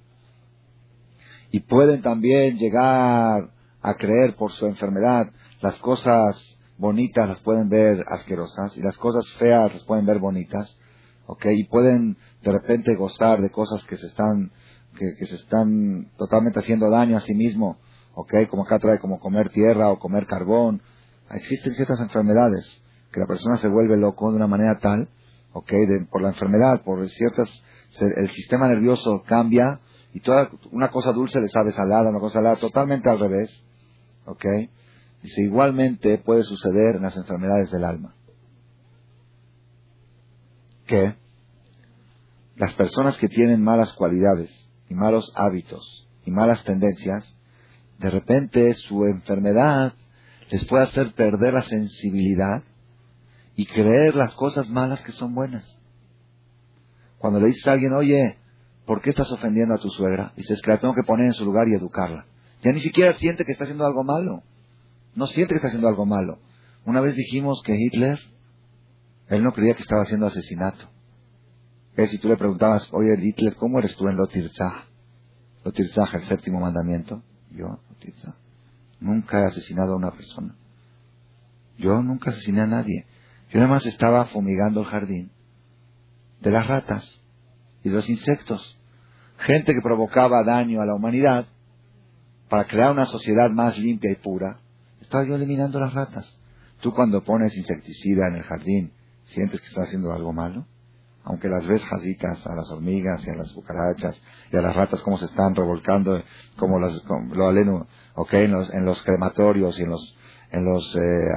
[1.51, 3.49] y pueden también llegar
[3.81, 5.31] a creer por su enfermedad
[5.61, 10.77] las cosas bonitas las pueden ver asquerosas y las cosas feas las pueden ver bonitas,
[11.25, 11.45] ¿ok?
[11.51, 14.51] Y pueden de repente gozar de cosas que se están,
[14.95, 17.77] que, se están totalmente haciendo daño a sí mismo,
[18.13, 18.47] ¿ok?
[18.49, 20.81] Como acá trae como comer tierra o comer carbón.
[21.31, 22.81] Existen ciertas enfermedades
[23.11, 25.09] que la persona se vuelve loco de una manera tal,
[25.53, 25.73] ¿ok?
[26.11, 27.49] por la enfermedad, por ciertas,
[27.99, 29.79] el sistema nervioso cambia
[30.13, 33.63] y toda una cosa dulce le sabe salada, una cosa salada, totalmente al revés.
[34.25, 34.45] ¿Ok?
[35.21, 38.15] Dice, igualmente puede suceder en las enfermedades del alma.
[40.85, 41.15] Que
[42.55, 44.51] las personas que tienen malas cualidades
[44.89, 47.37] y malos hábitos y malas tendencias,
[47.99, 49.93] de repente su enfermedad
[50.49, 52.63] les puede hacer perder la sensibilidad
[53.55, 55.77] y creer las cosas malas que son buenas.
[57.17, 58.37] Cuando le dices a alguien, oye,
[58.87, 60.31] ¿por qué estás ofendiendo a tu suegra?
[60.37, 62.25] Dices que la tengo que poner en su lugar y educarla.
[62.63, 64.41] Ya ni siquiera siente que está haciendo algo malo.
[65.13, 66.39] No siente que está haciendo algo malo.
[66.85, 68.17] Una vez dijimos que Hitler,
[69.27, 70.87] él no creía que estaba haciendo asesinato.
[71.97, 74.85] Es si tú le preguntabas, oye Hitler, ¿cómo eres tú en Lotirzah?
[75.65, 77.21] Lotirzah, el séptimo mandamiento.
[77.51, 78.35] Yo, Lotirzah,
[79.01, 80.55] nunca he asesinado a una persona.
[81.77, 83.05] Yo nunca asesiné a nadie.
[83.49, 85.31] Yo nada más estaba fumigando el jardín
[86.41, 87.21] de las ratas
[87.87, 88.77] y los insectos
[89.39, 91.45] gente que provocaba daño a la humanidad,
[92.49, 94.59] para crear una sociedad más limpia y pura,
[95.01, 96.39] estaba yo eliminando las ratas.
[96.79, 98.93] Tú cuando pones insecticida en el jardín,
[99.25, 100.65] ¿sientes que estás haciendo algo malo?
[101.23, 104.19] Aunque las ves jasitas a las hormigas y a las cucarachas
[104.51, 106.21] y a las ratas como se están revolcando,
[106.55, 110.15] como, las, lo aleno, okay, en los, en los crematorios y en los,
[110.51, 111.29] en los, eh,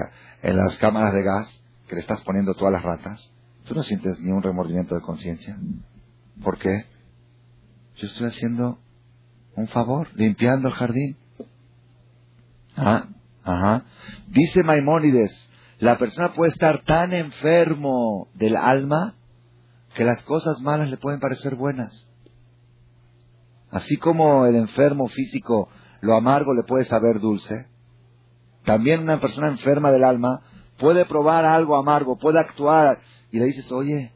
[0.43, 3.33] en las cámaras de gas que le estás poniendo todas las ratas,
[3.65, 5.59] tú no sientes ni un remordimiento de conciencia.
[6.43, 6.85] ¿Por qué?
[7.97, 8.79] Yo estoy haciendo
[9.57, 11.17] un favor, limpiando el jardín.
[12.77, 13.09] Ah,
[13.45, 13.85] ajá.
[14.29, 19.17] Dice Maimónides, la persona puede estar tan enfermo del alma
[19.95, 22.07] que las cosas malas le pueden parecer buenas.
[23.71, 25.69] Así como el enfermo físico,
[26.01, 27.71] lo amargo le puede saber dulce,
[28.65, 30.43] también una persona enferma del alma
[30.79, 33.01] puede probar algo amargo, puede actuar
[33.31, 34.13] y le dices, oye,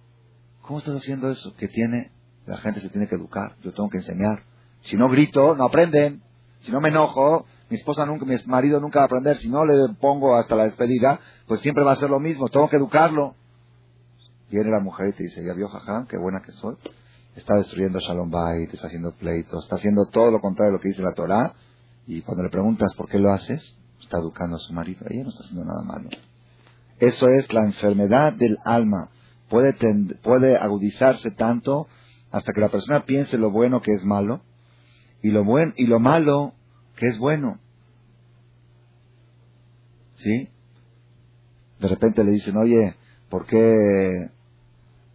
[0.63, 1.55] ¿cómo estás haciendo eso?
[1.57, 2.13] Que tiene,
[2.47, 4.45] la gente se tiene que educar, yo tengo que enseñar.
[4.83, 6.23] Si no grito, no aprenden.
[6.61, 9.37] Si no me enojo, mi esposa nunca, mi marido nunca va a aprender.
[9.39, 12.49] Si no le pongo hasta la despedida, pues siempre va a ser lo mismo.
[12.49, 13.35] Tengo que educarlo.
[14.51, 16.77] Viene la mujer y te dice, ya vio, jajam, qué buena que soy.
[17.35, 20.89] Está destruyendo Shalom Bait, está haciendo pleitos, está haciendo todo lo contrario de lo que
[20.89, 21.55] dice la Torah.
[22.07, 25.05] Y cuando le preguntas por qué lo haces, está educando a su marido.
[25.09, 26.11] Ella no está haciendo nada malo.
[26.99, 29.11] Eso es la enfermedad del alma.
[29.49, 29.75] Puede,
[30.23, 31.89] puede agudizarse tanto
[32.35, 34.42] hasta que la persona piense lo bueno que es malo
[35.23, 36.53] y lo, bueno y lo malo
[36.97, 37.61] que es bueno.
[40.16, 40.51] ¿Sí?
[41.79, 42.97] De repente le dicen, oye,
[43.29, 44.31] ¿por qué,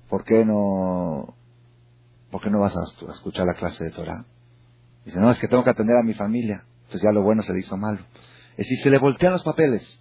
[0.07, 1.35] por qué no,
[2.31, 4.25] por qué no vas a escuchar la clase de Torah?
[5.03, 6.63] Dice, no, es que tengo que atender a mi familia.
[6.83, 7.99] Entonces ya lo bueno se le hizo malo.
[8.51, 9.99] Es decir, se le voltean los papeles.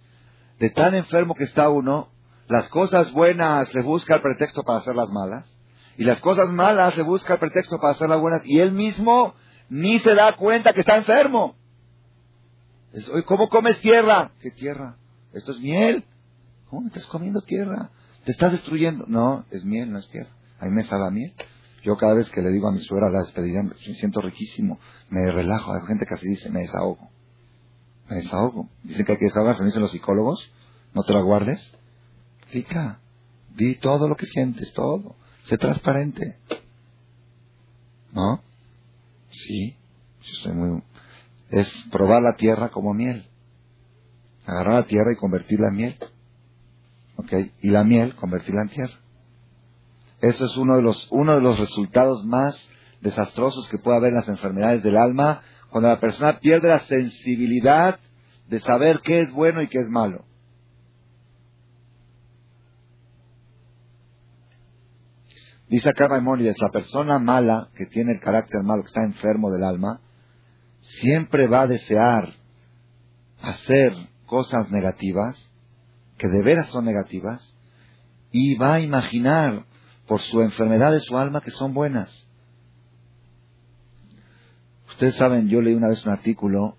[0.57, 2.07] De tan enfermo que está uno,
[2.47, 5.58] las cosas buenas le busca el pretexto para hacer las malas.
[5.97, 8.41] Y las cosas malas le busca el pretexto para hacer las buenas.
[8.45, 9.33] Y él mismo
[9.69, 11.55] ni se da cuenta que está enfermo.
[13.25, 14.31] ¿Cómo comes tierra?
[14.39, 14.97] ¿Qué tierra?
[15.33, 16.03] Esto es miel.
[16.69, 17.91] ¿Cómo me estás comiendo tierra?
[18.23, 19.05] Te estás destruyendo.
[19.07, 20.31] No, es miel, no es tierra.
[20.59, 21.33] A mí me estaba miel.
[21.83, 24.79] Yo cada vez que le digo a mi suegra la despedida, me siento riquísimo.
[25.09, 25.73] Me relajo.
[25.73, 27.09] Hay gente que así dice, me desahogo.
[28.09, 28.69] Me desahogo.
[28.83, 30.51] Dicen que hay que desahogarse, dicen los psicólogos.
[30.93, 31.73] No te la guardes.
[32.47, 32.99] Fica.
[33.55, 35.15] Di todo lo que sientes, todo.
[35.57, 36.37] Transparente.
[38.11, 38.41] ¿No?
[39.31, 39.75] Sí.
[41.49, 43.27] Es probar la tierra como miel.
[44.45, 45.97] Agarrar la tierra y convertirla en miel.
[47.15, 47.33] ¿Ok?
[47.61, 48.99] Y la miel, convertirla en tierra.
[50.21, 52.67] Eso es uno de los, uno de los resultados más
[53.01, 57.99] desastrosos que puede haber en las enfermedades del alma, cuando la persona pierde la sensibilidad
[58.47, 60.25] de saber qué es bueno y qué es malo.
[65.69, 69.63] Dice acá Maimónides, la persona mala, que tiene el carácter malo, que está enfermo del
[69.63, 70.01] alma,
[70.81, 72.33] siempre va a desear
[73.39, 73.93] hacer
[74.25, 75.37] cosas negativas,
[76.17, 77.55] que de veras son negativas,
[78.31, 79.65] y va a imaginar
[80.07, 82.27] por su enfermedad de su alma que son buenas.
[84.89, 86.77] Ustedes saben, yo leí una vez un artículo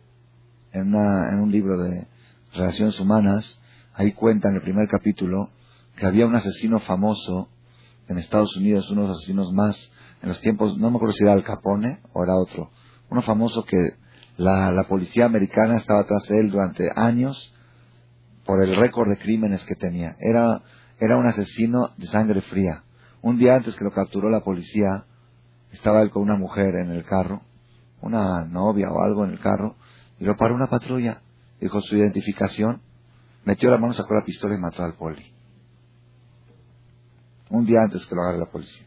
[0.73, 2.09] en, en un libro de
[2.53, 3.61] relaciones humanas,
[3.95, 5.51] ahí cuenta en el primer capítulo
[5.95, 7.49] que había un asesino famoso
[8.11, 11.45] en Estados Unidos, unos asesinos más, en los tiempos, no me acuerdo si era Al
[11.45, 12.71] Capone o era otro,
[13.09, 13.79] uno famoso que
[14.37, 17.55] la, la policía americana estaba tras él durante años
[18.45, 20.17] por el récord de crímenes que tenía.
[20.19, 20.63] Era,
[20.99, 22.83] era un asesino de sangre fría.
[23.23, 25.05] Un día antes que lo capturó la policía,
[25.71, 27.43] estaba él con una mujer en el carro,
[28.01, 29.77] una novia o algo en el carro,
[30.19, 31.23] y lo paró una patrulla,
[31.61, 32.81] dijo su identificación,
[33.45, 35.30] metió la mano, sacó la pistola y mató al poli
[37.51, 38.87] un día antes que lo agarre la policía.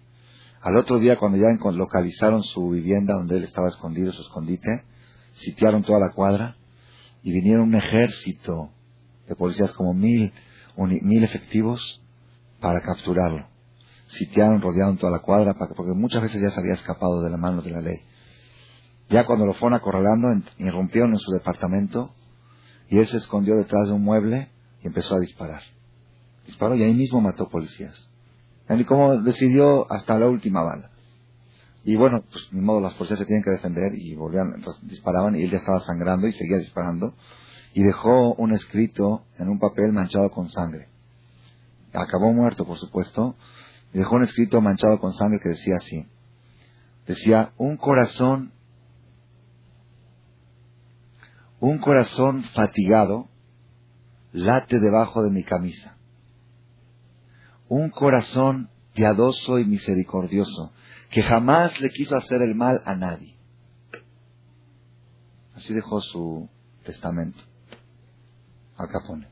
[0.62, 4.86] Al otro día, cuando ya localizaron su vivienda donde él estaba escondido, su escondite,
[5.34, 6.56] sitiaron toda la cuadra
[7.21, 8.71] y vinieron un ejército
[9.28, 10.32] de policías, como mil,
[10.78, 12.02] mil efectivos,
[12.62, 13.45] para capturarlo.
[14.08, 17.62] Sitiaron, rodearon toda la cuadra, porque muchas veces ya se había escapado de la mano
[17.62, 17.97] de la ley.
[19.10, 22.13] Ya cuando lo fueron acorralando, irrumpieron en su departamento
[22.89, 24.49] y él se escondió detrás de un mueble
[24.82, 25.62] y empezó a disparar.
[26.45, 28.10] Disparó y ahí mismo mató policías.
[28.69, 30.89] Y como decidió hasta la última bala.
[31.84, 35.43] Y bueno, pues ni modo, las policías se tienen que defender y volvían, disparaban y
[35.43, 37.13] él ya estaba sangrando y seguía disparando.
[37.73, 40.88] Y dejó un escrito en un papel manchado con sangre.
[41.91, 43.36] Acabó muerto, por supuesto.
[43.93, 46.08] Y dejó un escrito manchado con sangre que decía así.
[47.06, 48.54] Decía, un corazón,
[51.60, 53.28] un corazón fatigado
[54.32, 55.97] late debajo de mi camisa
[57.73, 60.71] un corazón piadoso y misericordioso,
[61.09, 63.36] que jamás le quiso hacer el mal a nadie.
[65.55, 66.49] Así dejó su
[66.83, 67.39] testamento.
[68.77, 69.27] Acá pone.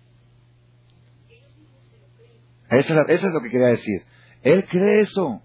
[2.69, 4.01] Eso es, lo que quería decir.
[4.41, 5.43] Él cree eso.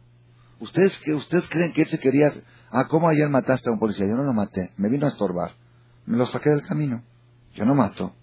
[0.61, 2.33] Ustedes, ustedes creen que él se quería...
[2.71, 4.07] Ah, ¿cómo ayer mataste a un policía?
[4.07, 4.73] Yo no lo maté.
[4.77, 5.53] Me vino a estorbar.
[6.07, 7.03] Me lo saqué del camino.
[7.55, 8.15] Yo no mato.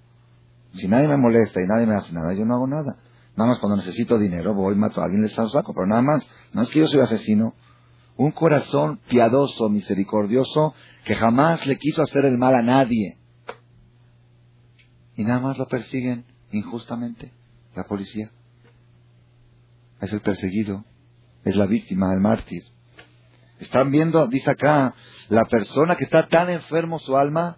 [0.76, 2.98] Si nadie me molesta y nadie me hace nada, yo no hago nada.
[3.36, 6.24] Nada más cuando necesito dinero voy, mato a alguien, les saco, pero nada más.
[6.52, 7.56] No es que yo soy asesino.
[8.16, 13.18] Un corazón piadoso, misericordioso, que jamás le quiso hacer el mal a nadie.
[15.16, 17.32] y nada más lo persiguen injustamente
[17.76, 18.32] la policía.
[20.02, 20.86] Es el perseguido,
[21.44, 22.64] es la víctima, el mártir.
[23.60, 24.96] Están viendo, dice acá,
[25.30, 27.58] la persona que está tan enfermo su alma,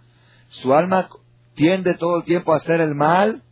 [0.49, 1.09] su alma
[1.55, 3.44] tiende todo el tiempo a hacer el mal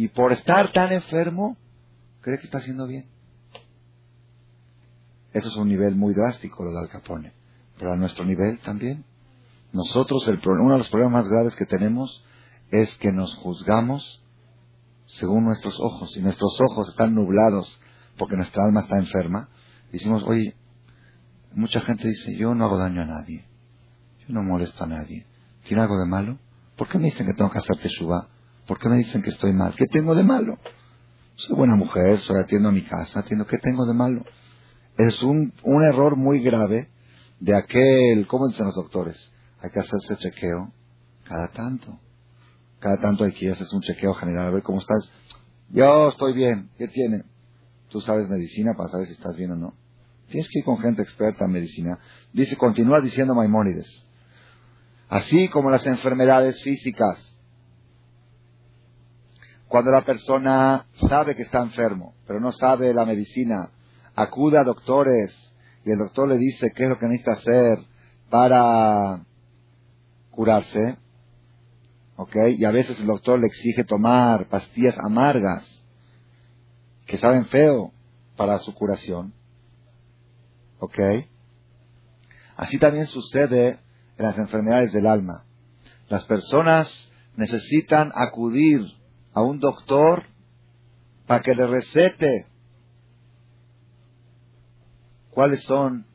[0.00, 1.58] y por estar tan enfermo
[2.22, 3.06] cree que está haciendo bien.
[5.34, 7.34] Eso es un nivel muy drástico, lo de Al Capone.
[7.78, 9.04] Pero a nuestro nivel también.
[9.74, 12.24] Nosotros, el, uno de los problemas más graves que tenemos
[12.70, 14.22] es que nos juzgamos
[15.04, 16.16] según nuestros ojos.
[16.16, 17.78] Y nuestros ojos están nublados
[18.16, 19.50] porque nuestra alma está enferma.
[19.92, 20.56] Decimos, oye,
[21.52, 23.44] mucha gente dice, yo no hago daño a nadie.
[24.20, 25.26] Yo no molesto a nadie.
[25.64, 26.38] ¿Tiene algo de malo?
[26.78, 28.29] ¿Por qué me dicen que tengo que hacer teshuva?
[28.70, 29.74] ¿Por qué me dicen que estoy mal?
[29.74, 30.56] ¿Qué tengo de malo?
[31.34, 33.44] Soy buena mujer, soy atiendo a mi casa, atiendo.
[33.44, 34.24] ¿Qué tengo de malo?
[34.96, 36.88] Es un, un error muy grave
[37.40, 39.32] de aquel, ¿cómo dicen los doctores?
[39.60, 40.72] Hay que hacerse chequeo
[41.24, 41.98] cada tanto.
[42.78, 45.10] Cada tanto hay que hacerse un chequeo general a ver cómo estás.
[45.70, 46.70] Yo estoy bien.
[46.78, 47.24] ¿Qué tiene?
[47.88, 49.74] Tú sabes medicina para saber si estás bien o no.
[50.28, 51.98] Tienes que ir con gente experta en medicina.
[52.32, 54.06] Dice, continúa diciendo Maimónides.
[55.08, 57.29] Así como las enfermedades físicas.
[59.70, 63.70] Cuando la persona sabe que está enfermo, pero no sabe la medicina,
[64.16, 65.32] acude a doctores
[65.84, 67.78] y el doctor le dice qué es lo que necesita hacer
[68.28, 69.24] para
[70.32, 70.98] curarse,
[72.16, 72.36] ¿ok?
[72.58, 75.64] Y a veces el doctor le exige tomar pastillas amargas
[77.06, 77.92] que saben feo
[78.36, 79.32] para su curación,
[80.80, 80.98] ¿ok?
[82.56, 83.78] Así también sucede
[84.18, 85.44] en las enfermedades del alma.
[86.08, 88.98] Las personas necesitan acudir
[89.32, 90.24] a un doctor
[91.26, 92.46] para que le recete
[95.30, 96.06] cuáles son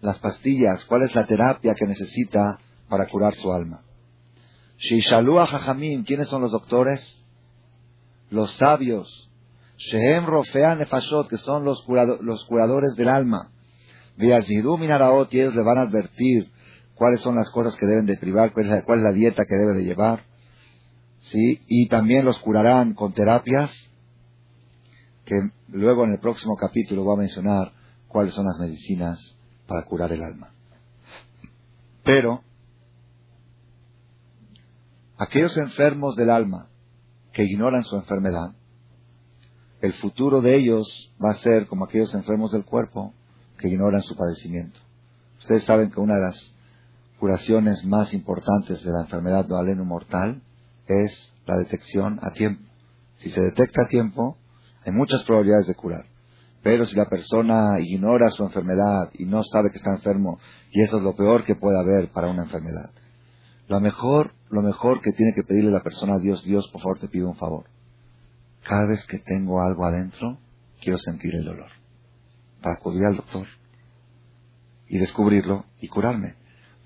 [0.00, 3.82] las pastillas, cuál es la terapia que necesita para curar su alma.
[4.78, 7.22] Sheishalua Jajamim, ¿quiénes son los doctores?
[8.30, 9.30] Los sabios.
[9.76, 11.84] Shehem Rofea Nefashot, que son los,
[12.20, 13.50] los curadores del alma.
[14.16, 16.50] Veazidu Minaraot, y ellos le van a advertir
[16.94, 19.84] cuáles son las cosas que deben de privar, cuál es la, dieta que debe de
[19.84, 20.24] llevar.
[21.20, 21.60] ¿Sí?
[21.66, 23.70] Y también los curarán con terapias,
[25.24, 27.72] que luego en el próximo capítulo voy a mencionar
[28.08, 30.52] cuáles son las medicinas para curar el alma.
[32.02, 32.42] Pero
[35.16, 36.68] aquellos enfermos del alma
[37.32, 38.54] que ignoran su enfermedad,
[39.80, 43.14] el futuro de ellos va a ser como aquellos enfermos del cuerpo
[43.58, 44.80] que ignoran su padecimiento.
[45.38, 46.54] Ustedes saben que una de las
[47.18, 50.42] curaciones más importantes de la enfermedad aleno mortal
[51.04, 52.62] es la detección a tiempo.
[53.18, 54.38] Si se detecta a tiempo,
[54.84, 56.06] hay muchas probabilidades de curar.
[56.62, 60.38] Pero si la persona ignora su enfermedad y no sabe que está enfermo,
[60.70, 62.90] y eso es lo peor que puede haber para una enfermedad,
[63.68, 66.98] lo mejor, lo mejor que tiene que pedirle la persona a Dios, Dios, por favor,
[66.98, 67.66] te pido un favor.
[68.62, 70.38] Cada vez que tengo algo adentro,
[70.80, 71.70] quiero sentir el dolor.
[72.60, 73.46] Para acudir al doctor
[74.88, 76.34] y descubrirlo y curarme.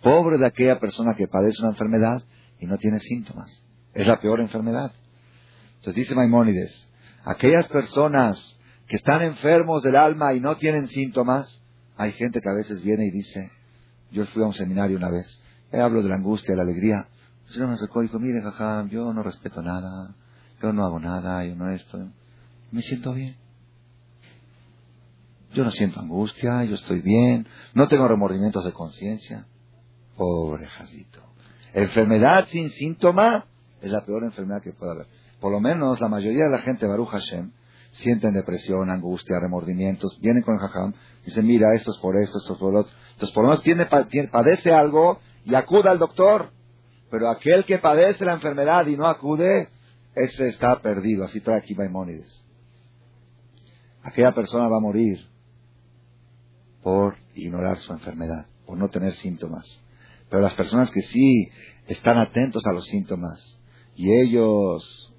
[0.03, 2.23] Pobre de aquella persona que padece una enfermedad
[2.61, 3.64] y no tiene síntomas.
[3.95, 4.93] Es la peor enfermedad.
[5.77, 6.89] Entonces dice Maimónides,
[7.25, 11.63] aquellas personas que están enfermos del alma y no tienen síntomas,
[11.97, 13.51] hay gente que a veces viene y dice,
[14.11, 15.41] yo fui a un seminario una vez,
[15.73, 17.09] y hablo de la angustia, la alegría,
[17.47, 20.15] el señor me y mire, jaja, yo no respeto nada,
[20.63, 21.99] yo no hago nada, yo no esto,
[22.71, 23.37] me siento bien.
[25.53, 29.47] Yo no siento angustia, yo estoy bien, no tengo remordimientos de conciencia.
[30.17, 31.21] Pobre Jacito.
[31.73, 33.47] Enfermedad sin síntoma
[33.85, 35.07] es la peor enfermedad que puede haber.
[35.41, 37.53] Por lo menos la mayoría de la gente, Baruch Hashem,
[37.93, 40.95] sienten depresión, angustia, remordimientos, vienen con el jajam,
[41.25, 42.93] dicen, mira, esto es por esto, esto es por lo otro.
[43.13, 43.87] Entonces, por lo menos tiene,
[44.27, 46.51] padece algo y acuda al doctor.
[47.11, 49.69] Pero aquel que padece la enfermedad y no acude,
[50.15, 51.25] ese está perdido.
[51.25, 52.45] Así trae aquí Maimónides.
[54.03, 55.29] Aquella persona va a morir
[56.83, 59.79] por ignorar su enfermedad, por no tener síntomas.
[60.31, 61.51] Pero las personas que sí
[61.87, 63.59] están atentos a los síntomas
[63.97, 65.13] y ellos...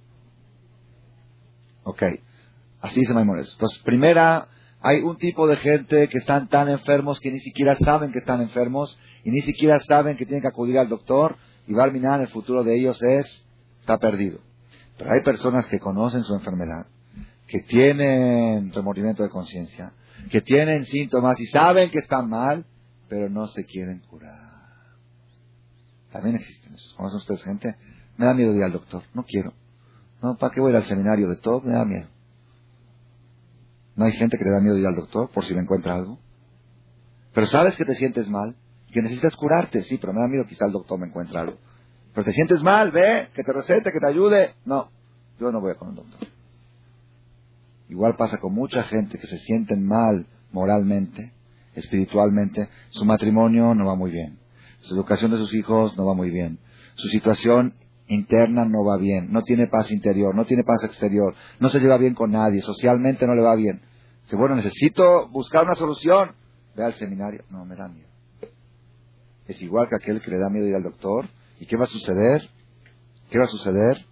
[1.84, 2.04] Ok,
[2.86, 3.54] Así dice Maimonides.
[3.54, 4.48] Entonces, primera,
[4.80, 8.42] hay un tipo de gente que están tan enfermos que ni siquiera saben que están
[8.42, 12.64] enfermos y ni siquiera saben que tienen que acudir al doctor y Barminan, el futuro
[12.64, 13.44] de ellos es,
[13.82, 14.40] está perdido.
[15.00, 16.86] Pero hay personas que conocen su enfermedad,
[17.48, 19.94] que tienen remordimiento de conciencia,
[20.30, 22.68] que tienen síntomas y saben que están mal,
[23.10, 24.36] pero no se quieren curar.
[26.12, 26.94] También existen esos.
[26.94, 27.76] ¿Conocen ustedes gente?
[28.18, 29.04] Me da miedo ir al doctor.
[29.14, 29.54] No quiero.
[30.22, 31.62] No, ¿para qué voy a ir al seminario de todo?
[31.62, 32.08] Me da miedo.
[33.96, 36.20] ¿No hay gente que te da miedo ir al doctor por si le encuentra algo?
[37.34, 38.56] Pero sabes que te sientes mal,
[38.92, 41.58] que necesitas curarte, sí, pero me da miedo quizá el doctor me encuentre algo.
[42.14, 44.56] Pero te sientes mal, ve, que te recete, que te ayude.
[44.66, 44.90] No,
[45.40, 46.28] yo no voy con el doctor.
[47.90, 51.34] Igual pasa con mucha gente que se sienten mal moralmente,
[51.74, 54.40] espiritualmente, su matrimonio no va muy bien,
[54.80, 56.58] su educación de sus hijos no va muy bien,
[56.96, 57.74] su situación
[58.08, 61.98] interna no va bien, no tiene paz interior, no tiene paz exterior, no se lleva
[61.98, 63.82] bien con nadie, socialmente no le va bien.
[64.24, 66.32] Dice, bueno, necesito buscar una solución.
[66.76, 67.44] Ve al seminario.
[67.52, 68.10] No, me da miedo.
[69.46, 71.28] Es igual que aquel que le da miedo ir al doctor.
[71.60, 72.50] ¿Y qué va a suceder?
[73.30, 74.04] ¿Qué va a suceder?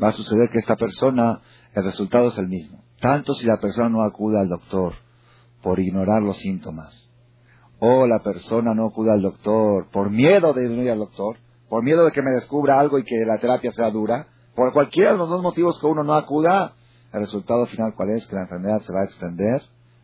[0.00, 1.40] Va a suceder que esta persona,
[1.72, 2.84] el resultado es el mismo.
[3.00, 4.94] Tanto si la persona no acude al doctor
[5.60, 7.07] por ignorar los síntomas,
[7.80, 11.36] o la persona no acude al doctor por miedo de ir al doctor,
[11.68, 15.12] por miedo de que me descubra algo y que la terapia sea dura, por cualquiera
[15.12, 16.74] de los dos motivos que uno no acuda,
[17.12, 18.26] el resultado final cuál es?
[18.26, 19.62] Que la enfermedad se va a extender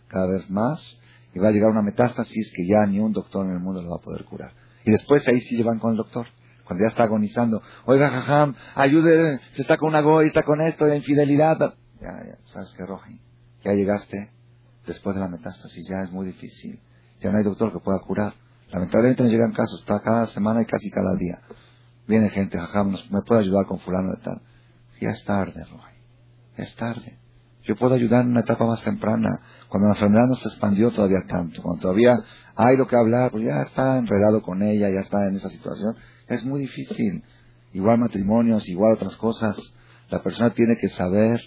[0.08, 0.98] cada vez más
[1.34, 3.90] y va a llegar una metástasis que ya ni un doctor en el mundo lo
[3.90, 4.52] va a poder curar.
[4.84, 6.26] Y después ahí sí llevan con el doctor,
[6.64, 7.62] cuando ya está agonizando.
[7.86, 11.58] Oiga, jajam, ayude, se está con una goy, está con esto de infidelidad.
[12.00, 13.20] Ya, ya, ¿sabes qué, Roji?
[13.64, 14.30] Ya llegaste
[14.86, 16.80] después de la metástasis, ya es muy difícil.
[17.24, 18.34] Ya no hay doctor que pueda curar.
[18.70, 21.40] Lamentablemente no llegan casos, está cada semana y casi cada día.
[22.06, 24.42] Viene gente, jajam, ¿me puede ayudar con fulano de tal?
[25.00, 25.54] Ya es tarde.
[26.58, 27.18] Ya es tarde.
[27.62, 31.22] Yo puedo ayudar en una etapa más temprana, cuando la enfermedad no se expandió todavía
[31.26, 32.14] tanto, cuando todavía
[32.56, 35.96] hay lo que hablar, pues ya está enredado con ella, ya está en esa situación.
[36.28, 37.24] Es muy difícil.
[37.72, 39.56] Igual matrimonios, igual otras cosas.
[40.10, 41.40] La persona tiene que saber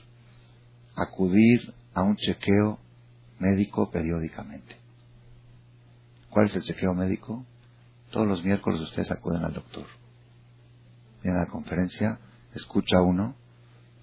[0.95, 2.79] acudir a un chequeo
[3.37, 4.86] médico periódicamente.
[6.29, 7.45] ¿Cuál es el chequeo médico?
[8.11, 9.85] Todos los miércoles ustedes acuden al doctor
[11.23, 12.19] en la conferencia,
[12.53, 13.35] escucha uno,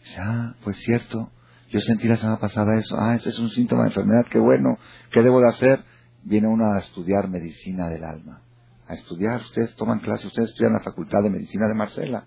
[0.00, 1.30] dice, ah, pues cierto,
[1.70, 4.78] yo sentí la semana pasada eso, ah, ese es un síntoma de enfermedad, qué bueno,
[5.10, 5.84] ¿qué debo de hacer?
[6.22, 8.42] Viene uno a estudiar medicina del alma,
[8.86, 12.26] a estudiar, ustedes toman clase, ustedes estudian la facultad de medicina de Marcela,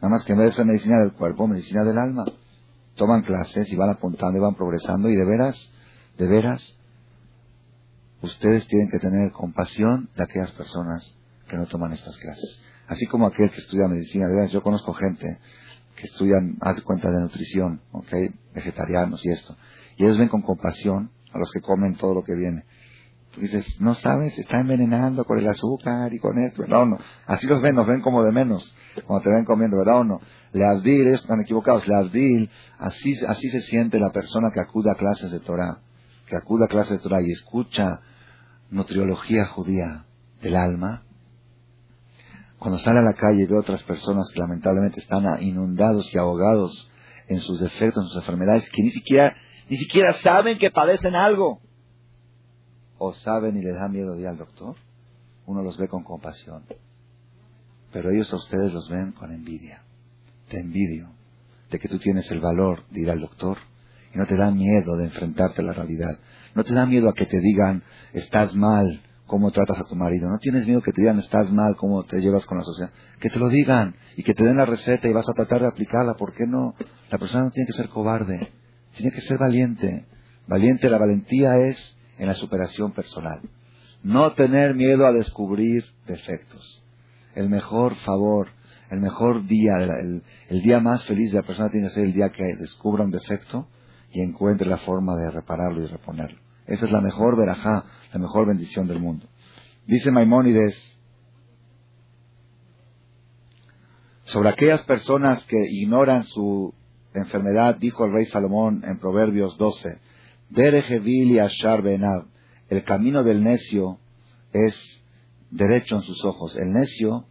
[0.00, 2.24] nada más que en vez de medicina del cuerpo, medicina del alma,
[2.94, 5.70] toman clases y van apuntando y van progresando y de veras,
[6.16, 6.77] de veras,
[8.22, 11.16] ustedes tienen que tener compasión de aquellas personas
[11.48, 12.60] que no toman estas clases.
[12.86, 15.38] Así como aquel que estudia medicina, yo conozco gente
[15.96, 18.12] que estudian, haz cuenta de nutrición, ¿ok?
[18.54, 19.56] Vegetarianos y esto.
[19.96, 22.64] Y ellos ven con compasión a los que comen todo lo que viene.
[23.32, 26.98] Tú dices, no sabes, está envenenando con el azúcar y con esto, ¿verdad o no?
[27.26, 28.74] Así los ven, nos ven como de menos,
[29.06, 30.20] cuando te ven comiendo, ¿verdad o no?
[30.52, 32.48] Le Leasdil, ellos están equivocados, Leasdil,
[32.78, 35.78] así, así se siente la persona que acude a clases de Torah,
[36.26, 38.00] que acude a clases de Torah y escucha
[38.70, 40.04] nutriología judía
[40.42, 41.04] del alma,
[42.58, 46.90] cuando sale a la calle y ve otras personas que lamentablemente están inundados y ahogados
[47.28, 49.36] en sus defectos, en sus enfermedades, que ni siquiera,
[49.68, 51.60] ni siquiera saben que padecen algo,
[52.98, 54.76] o saben y les da miedo ir al doctor,
[55.46, 56.64] uno los ve con compasión.
[57.92, 59.82] Pero ellos a ustedes los ven con envidia.
[60.48, 61.10] Te envidio
[61.70, 63.58] de que tú tienes el valor de ir al doctor
[64.12, 66.18] y no te da miedo de enfrentarte a la realidad.
[66.58, 70.28] No te da miedo a que te digan, estás mal, cómo tratas a tu marido.
[70.28, 72.90] No tienes miedo que te digan estás mal, cómo te llevas con la sociedad.
[73.20, 75.68] Que te lo digan y que te den la receta y vas a tratar de
[75.68, 76.14] aplicarla.
[76.14, 76.74] ¿Por qué no?
[77.12, 78.50] La persona no tiene que ser cobarde,
[78.96, 80.06] tiene que ser valiente.
[80.48, 83.40] Valiente, la valentía es en la superación personal.
[84.02, 86.82] No tener miedo a descubrir defectos.
[87.36, 88.48] El mejor favor,
[88.90, 92.14] el mejor día, el, el día más feliz de la persona tiene que ser el
[92.14, 93.68] día que descubra un defecto
[94.12, 96.47] y encuentre la forma de repararlo y reponerlo.
[96.68, 99.26] Esa es la mejor verajá, la mejor bendición del mundo.
[99.86, 100.98] Dice Maimónides,
[104.24, 106.74] sobre aquellas personas que ignoran su
[107.14, 109.98] enfermedad, dijo el rey Salomón en Proverbios 12,
[110.50, 111.82] y Ashar
[112.68, 113.98] el camino del necio
[114.52, 115.02] es
[115.50, 116.54] derecho en sus ojos.
[116.56, 117.26] El necio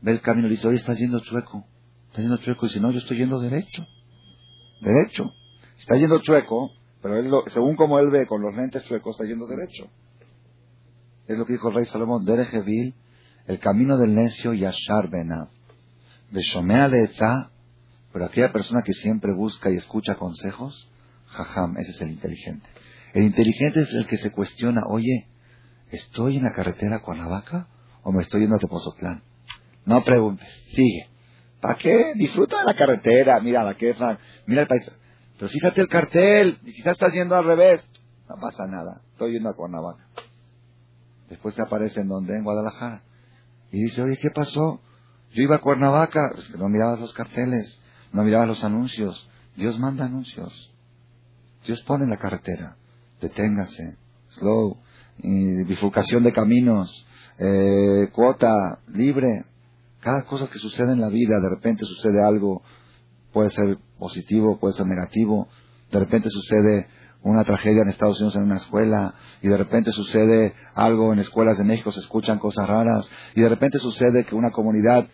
[0.00, 1.64] ve el camino y dice, oye, estás yendo chueco.
[2.08, 2.66] Estás yendo chueco.
[2.66, 3.86] Y dice, no, yo estoy yendo derecho.
[4.80, 5.32] Derecho.
[5.76, 6.72] Está yendo chueco,
[7.02, 9.88] pero él según como él ve con los lentes chuecos, está yendo derecho.
[11.26, 12.94] Es lo que dijo el rey Salomón, Derejevil,
[13.46, 15.48] el camino del necio Yashar Benav.
[16.30, 17.50] Beshomea está,
[18.12, 20.90] pero aquella persona que siempre busca y escucha consejos,
[21.26, 22.68] jajam, ese es el inteligente.
[23.14, 25.28] El inteligente es el que se cuestiona, oye,
[25.90, 27.68] ¿estoy en la carretera a Cuernavaca
[28.02, 29.22] o me estoy yendo a Tepozotlán?
[29.86, 31.08] No preguntes, sigue.
[31.60, 32.12] ¿Para qué?
[32.14, 34.96] Disfruta de la carretera, mira la quefa, mira el paisaje.
[35.38, 37.82] Pero fíjate el cartel, y quizás estás yendo al revés.
[38.28, 40.06] No pasa nada, estoy yendo a Cuernavaca.
[41.30, 43.02] Después te aparece en donde, en Guadalajara.
[43.70, 44.80] Y dice, oye, ¿qué pasó?
[45.32, 47.78] Yo iba a Cuernavaca, no mirabas los carteles,
[48.12, 49.28] no mirabas los anuncios.
[49.56, 50.72] Dios manda anuncios.
[51.66, 52.76] Dios pone en la carretera.
[53.20, 53.96] Deténgase,
[54.30, 54.78] slow,
[55.66, 57.06] bifurcación de caminos,
[57.38, 59.44] eh, cuota libre.
[60.00, 62.62] Cada cosa que sucede en la vida, de repente sucede algo,
[63.32, 65.48] puede ser positivo, puede ser negativo,
[65.90, 66.88] de repente sucede
[67.22, 71.58] una tragedia en Estados Unidos en una escuela, y de repente sucede algo en escuelas
[71.58, 75.06] de México, se escuchan cosas raras, y de repente sucede que una comunidad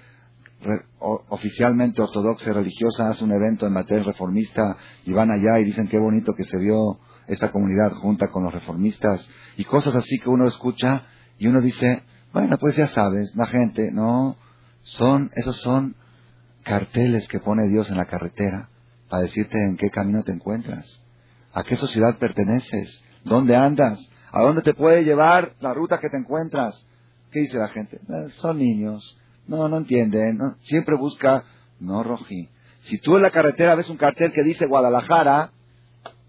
[1.28, 5.88] oficialmente ortodoxa y religiosa hace un evento en materia reformista y van allá y dicen
[5.88, 10.30] qué bonito que se vio esta comunidad junta con los reformistas y cosas así que
[10.30, 11.04] uno escucha
[11.38, 12.02] y uno dice,
[12.32, 14.36] bueno, pues ya sabes, la gente, no,
[14.82, 15.96] son, esos son
[16.64, 18.70] carteles que pone Dios en la carretera
[19.08, 21.02] para decirte en qué camino te encuentras,
[21.52, 24.00] a qué sociedad perteneces, dónde andas,
[24.32, 26.86] a dónde te puede llevar la ruta que te encuentras.
[27.30, 27.96] ¿Qué dice la gente?
[27.96, 31.44] Eh, son niños, no, no entienden, siempre busca,
[31.78, 32.48] no, Roji.
[32.80, 35.52] Si tú en la carretera ves un cartel que dice Guadalajara,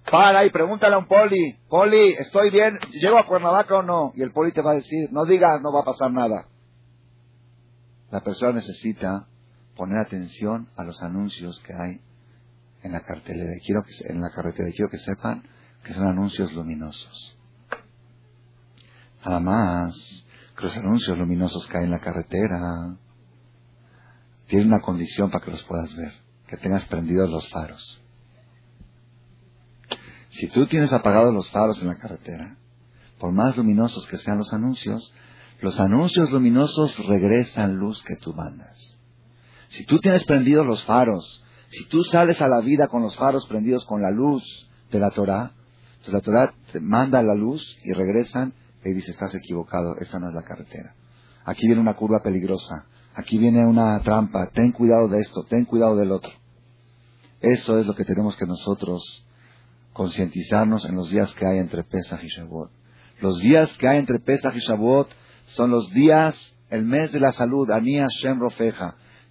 [0.09, 2.77] para y pregúntale a un poli, poli, ¿estoy bien?
[2.91, 4.11] ¿Llego a Cuernavaca o no?
[4.15, 6.47] Y el poli te va a decir, no digas, no va a pasar nada.
[8.11, 9.27] La persona necesita
[9.75, 12.01] poner atención a los anuncios que hay
[12.81, 13.51] en la cartelera.
[13.65, 14.69] quiero que, en la carretera.
[14.71, 15.43] quiero que sepan
[15.83, 17.37] que son anuncios luminosos.
[19.23, 19.95] Nada más
[20.55, 22.97] que los anuncios luminosos que hay en la carretera
[24.47, 26.13] tienen una condición para que los puedas ver,
[26.47, 28.01] que tengas prendidos los faros.
[30.29, 32.57] Si tú tienes apagados los faros en la carretera,
[33.19, 35.13] por más luminosos que sean los anuncios,
[35.61, 38.94] los anuncios luminosos regresan luz que tú mandas.
[39.69, 43.47] Si tú tienes prendidos los faros, si tú sales a la vida con los faros
[43.47, 44.43] prendidos con la luz
[44.91, 45.51] de la Torah,
[45.97, 48.53] entonces la Torah te manda la luz y regresan
[48.83, 50.95] y dice, estás equivocado, esta no es la carretera.
[51.43, 52.85] Aquí viene una curva peligrosa,
[53.15, 56.31] aquí viene una trampa, ten cuidado de esto, ten cuidado del otro.
[57.41, 59.25] Eso es lo que tenemos que nosotros
[59.93, 62.71] concientizarnos en los días que hay entre Pesach y Shavuot.
[63.21, 65.09] Los días que hay entre Pesach y Shavuot
[65.47, 68.39] son los días, el mes de la salud, Ani Hashem.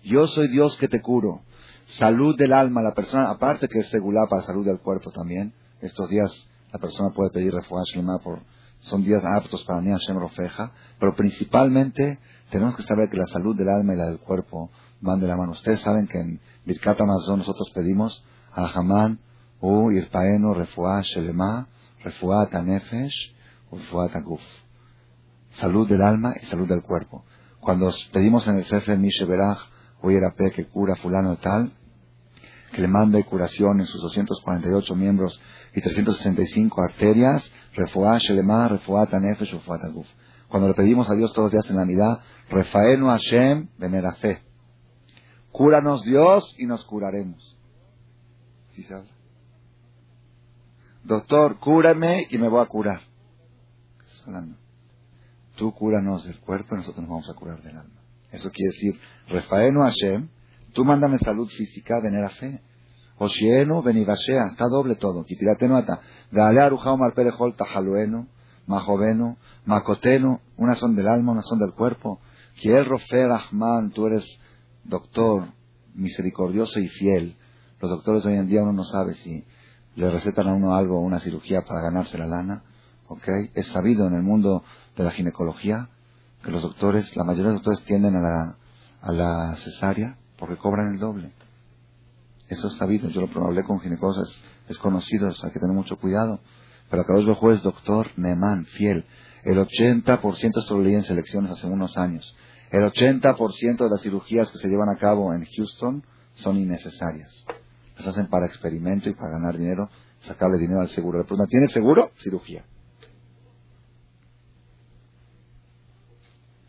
[0.04, 1.40] Yo soy Dios que te curo.
[1.86, 5.54] Salud del alma, la persona, aparte que es regular para salud del cuerpo también.
[5.80, 8.40] Estos días la persona puede pedir refuash por,
[8.80, 10.72] son días aptos para Ani Hashem Rofeja.
[10.98, 12.18] Pero principalmente
[12.50, 15.36] tenemos que saber que la salud del alma y la del cuerpo van de la
[15.36, 15.52] mano.
[15.52, 19.18] Ustedes saben que en Birkat Amazon nosotros pedimos a Hamán
[19.60, 21.66] u irpaenu refuá shelema,
[22.02, 23.34] refuá tanefesh,
[23.72, 24.42] refuá taguf.
[25.52, 27.24] Salud del alma y salud del cuerpo.
[27.60, 29.73] Cuando pedimos en el Sefer Misheberach,
[30.04, 31.72] o Yerapé, que cura fulano tal,
[32.72, 35.40] que le manda curación en sus 248 miembros
[35.74, 40.06] y 365 arterias, refuá shelema, refuá tanefesh, refuá taguf.
[40.48, 42.18] Cuando le pedimos a Dios todos los días en la mitad,
[42.50, 43.68] refaenu Hashem,
[44.20, 44.42] fe.
[45.50, 47.56] Cúranos Dios y nos curaremos.
[48.68, 48.94] ¿Sí se
[51.04, 53.00] doctor, cúrame y me voy a curar.
[53.98, 54.56] ¿Qué estás hablando?
[55.56, 58.03] Tú cúranos del cuerpo y nosotros nos vamos a curar del alma.
[58.34, 60.28] Eso quiere decir, Refaenu Hashem,
[60.72, 62.60] tú mándame salud física, venera fe.
[63.16, 65.24] Oshienu, benivashea, está doble todo.
[65.24, 66.00] Kitiratenu ata.
[66.32, 68.26] Gale arujao malperejol tajaluenu,
[68.66, 72.20] majovenu, makotenu, una son del alma, una son del cuerpo.
[72.56, 74.24] Kiel rofer ahman, tú eres
[74.82, 75.44] doctor,
[75.94, 77.36] misericordioso y fiel.
[77.80, 79.44] Los doctores hoy en día uno no sabe si
[79.94, 82.64] le recetan a uno algo, una cirugía para ganarse la lana,
[83.06, 83.28] ¿ok?
[83.54, 84.64] Es sabido en el mundo
[84.96, 85.88] de la ginecología
[86.44, 88.56] que los doctores, la mayoría de los doctores tienden a la,
[89.00, 91.32] a la cesárea porque cobran el doble.
[92.48, 96.40] Eso es sabido, yo lo hablé con ginecólogos, es, conocido, hay que tener mucho cuidado.
[96.90, 99.06] Pero acá los juez doctor Neman, fiel.
[99.42, 102.36] El 80%, esto lo leí en selecciones hace unos años,
[102.70, 107.46] el 80% de las cirugías que se llevan a cabo en Houston son innecesarias
[107.96, 109.88] las hacen para experimento y para ganar dinero,
[110.20, 111.18] sacarle dinero al seguro.
[111.18, 112.10] La pregunta, ¿tiene seguro?
[112.22, 112.64] Cirugía.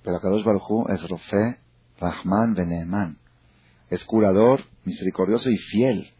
[0.05, 1.57] Pero Kadosh Baruj es Rofe,
[1.99, 3.17] Rahman, Beneman.
[3.89, 6.11] Es curador, misericordioso y fiel.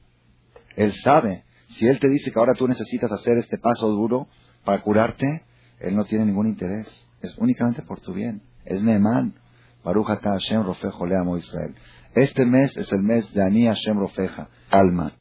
[0.76, 1.44] Él sabe.
[1.68, 4.28] Si Él te dice que ahora tú necesitas hacer este paso duro
[4.64, 5.44] para curarte,
[5.80, 7.08] Él no tiene ningún interés.
[7.22, 8.42] Es únicamente por tu bien.
[8.66, 9.36] Es Neeman.
[9.84, 11.76] Baruch Hashem Rofe Joleamo Israel.
[12.16, 15.14] Este mes es el mes de Ani Hashem Rofeja, alma.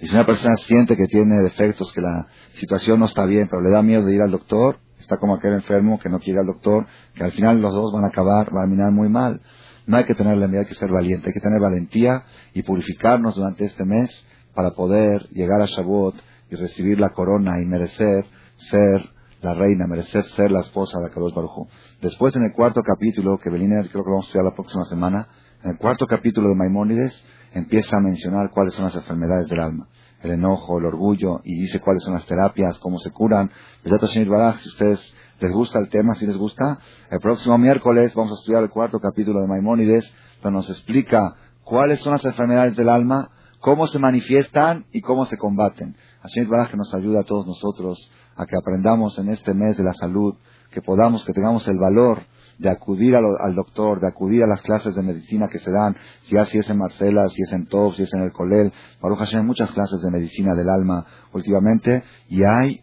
[0.00, 3.60] Y si una persona siente que tiene defectos, que la situación no está bien, pero
[3.60, 6.40] le da miedo de ir al doctor, está como aquel enfermo que no quiere ir
[6.40, 9.42] al doctor, que al final los dos van a acabar, van a terminar muy mal.
[9.86, 12.24] No hay que tenerle miedo, hay que ser valiente, hay que tener valentía
[12.54, 14.24] y purificarnos durante este mes
[14.54, 16.14] para poder llegar a Shavuot
[16.50, 18.24] y recibir la corona y merecer
[18.56, 19.02] ser
[19.42, 21.68] la reina, merecer ser la esposa de Akadosh Baruj
[22.02, 25.28] Después, en el cuarto capítulo, que Belina creo que vamos a estudiar la próxima semana,
[25.62, 27.22] en el cuarto capítulo de Maimónides,
[27.52, 29.88] empieza a mencionar cuáles son las enfermedades del alma.
[30.22, 33.50] El enojo, el orgullo, y dice cuáles son las terapias, cómo se curan.
[33.82, 36.78] si ustedes les gusta el tema, si les gusta,
[37.10, 42.00] el próximo miércoles vamos a estudiar el cuarto capítulo de Maimónides, donde nos explica cuáles
[42.00, 43.30] son las enfermedades del alma,
[43.60, 45.96] cómo se manifiestan y cómo se combaten.
[46.22, 49.84] Así es que nos ayuda a todos nosotros a que aprendamos en este mes de
[49.84, 50.34] la salud,
[50.70, 52.22] que podamos, que tengamos el valor
[52.60, 56.36] de acudir al, doctor, de acudir a las clases de medicina que se dan, si,
[56.36, 58.70] así es en Marcela, si es en Top, si es en el Colel.
[59.00, 62.82] Baruch Hashem, muchas clases de medicina del alma últimamente, y hay,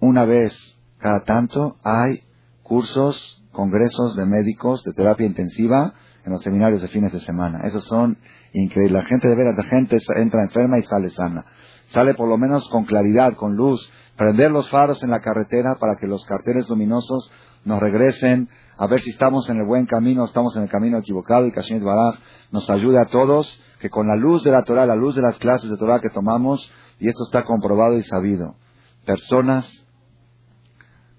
[0.00, 0.56] una vez
[0.98, 2.22] cada tanto, hay
[2.62, 5.92] cursos, congresos de médicos de terapia intensiva
[6.24, 7.60] en los seminarios de fines de semana.
[7.64, 8.16] Esos son
[8.54, 9.02] increíbles.
[9.02, 11.44] La gente de veras, la gente entra enferma y sale sana.
[11.88, 13.90] Sale por lo menos con claridad, con luz.
[14.16, 17.30] Prender los faros en la carretera para que los carteles luminosos
[17.68, 18.48] nos regresen
[18.78, 21.82] a ver si estamos en el buen camino, estamos en el camino equivocado y Kashmir
[21.82, 22.18] Baraj
[22.50, 25.36] nos ayude a todos que con la luz de la Torah, la luz de las
[25.36, 28.56] clases de Torah que tomamos, y esto está comprobado y sabido,
[29.04, 29.86] personas,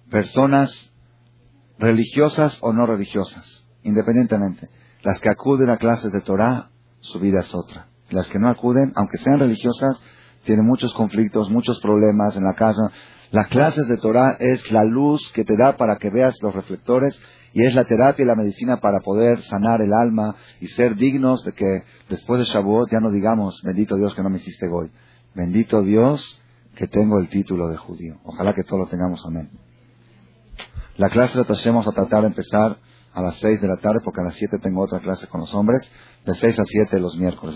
[0.09, 0.91] personas
[1.77, 4.69] religiosas o no religiosas, independientemente,
[5.03, 7.87] las que acuden a clases de Torah, su vida es otra.
[8.09, 10.01] Las que no acuden, aunque sean religiosas,
[10.43, 12.91] tienen muchos conflictos, muchos problemas en la casa,
[13.31, 17.19] las clases de Torah es la luz que te da para que veas los reflectores
[17.53, 21.43] y es la terapia y la medicina para poder sanar el alma y ser dignos
[21.43, 24.91] de que después de Shavuot ya no digamos, bendito Dios que no me hiciste hoy.
[25.35, 26.41] Bendito Dios
[26.75, 28.19] que tengo el título de judío.
[28.23, 29.49] Ojalá que todos lo tengamos, amén.
[30.97, 32.77] La clase la vamos a tratar de empezar
[33.13, 35.53] a las seis de la tarde porque a las siete tengo otra clase con los
[35.53, 35.81] hombres,
[36.25, 37.55] de seis a siete los miércoles.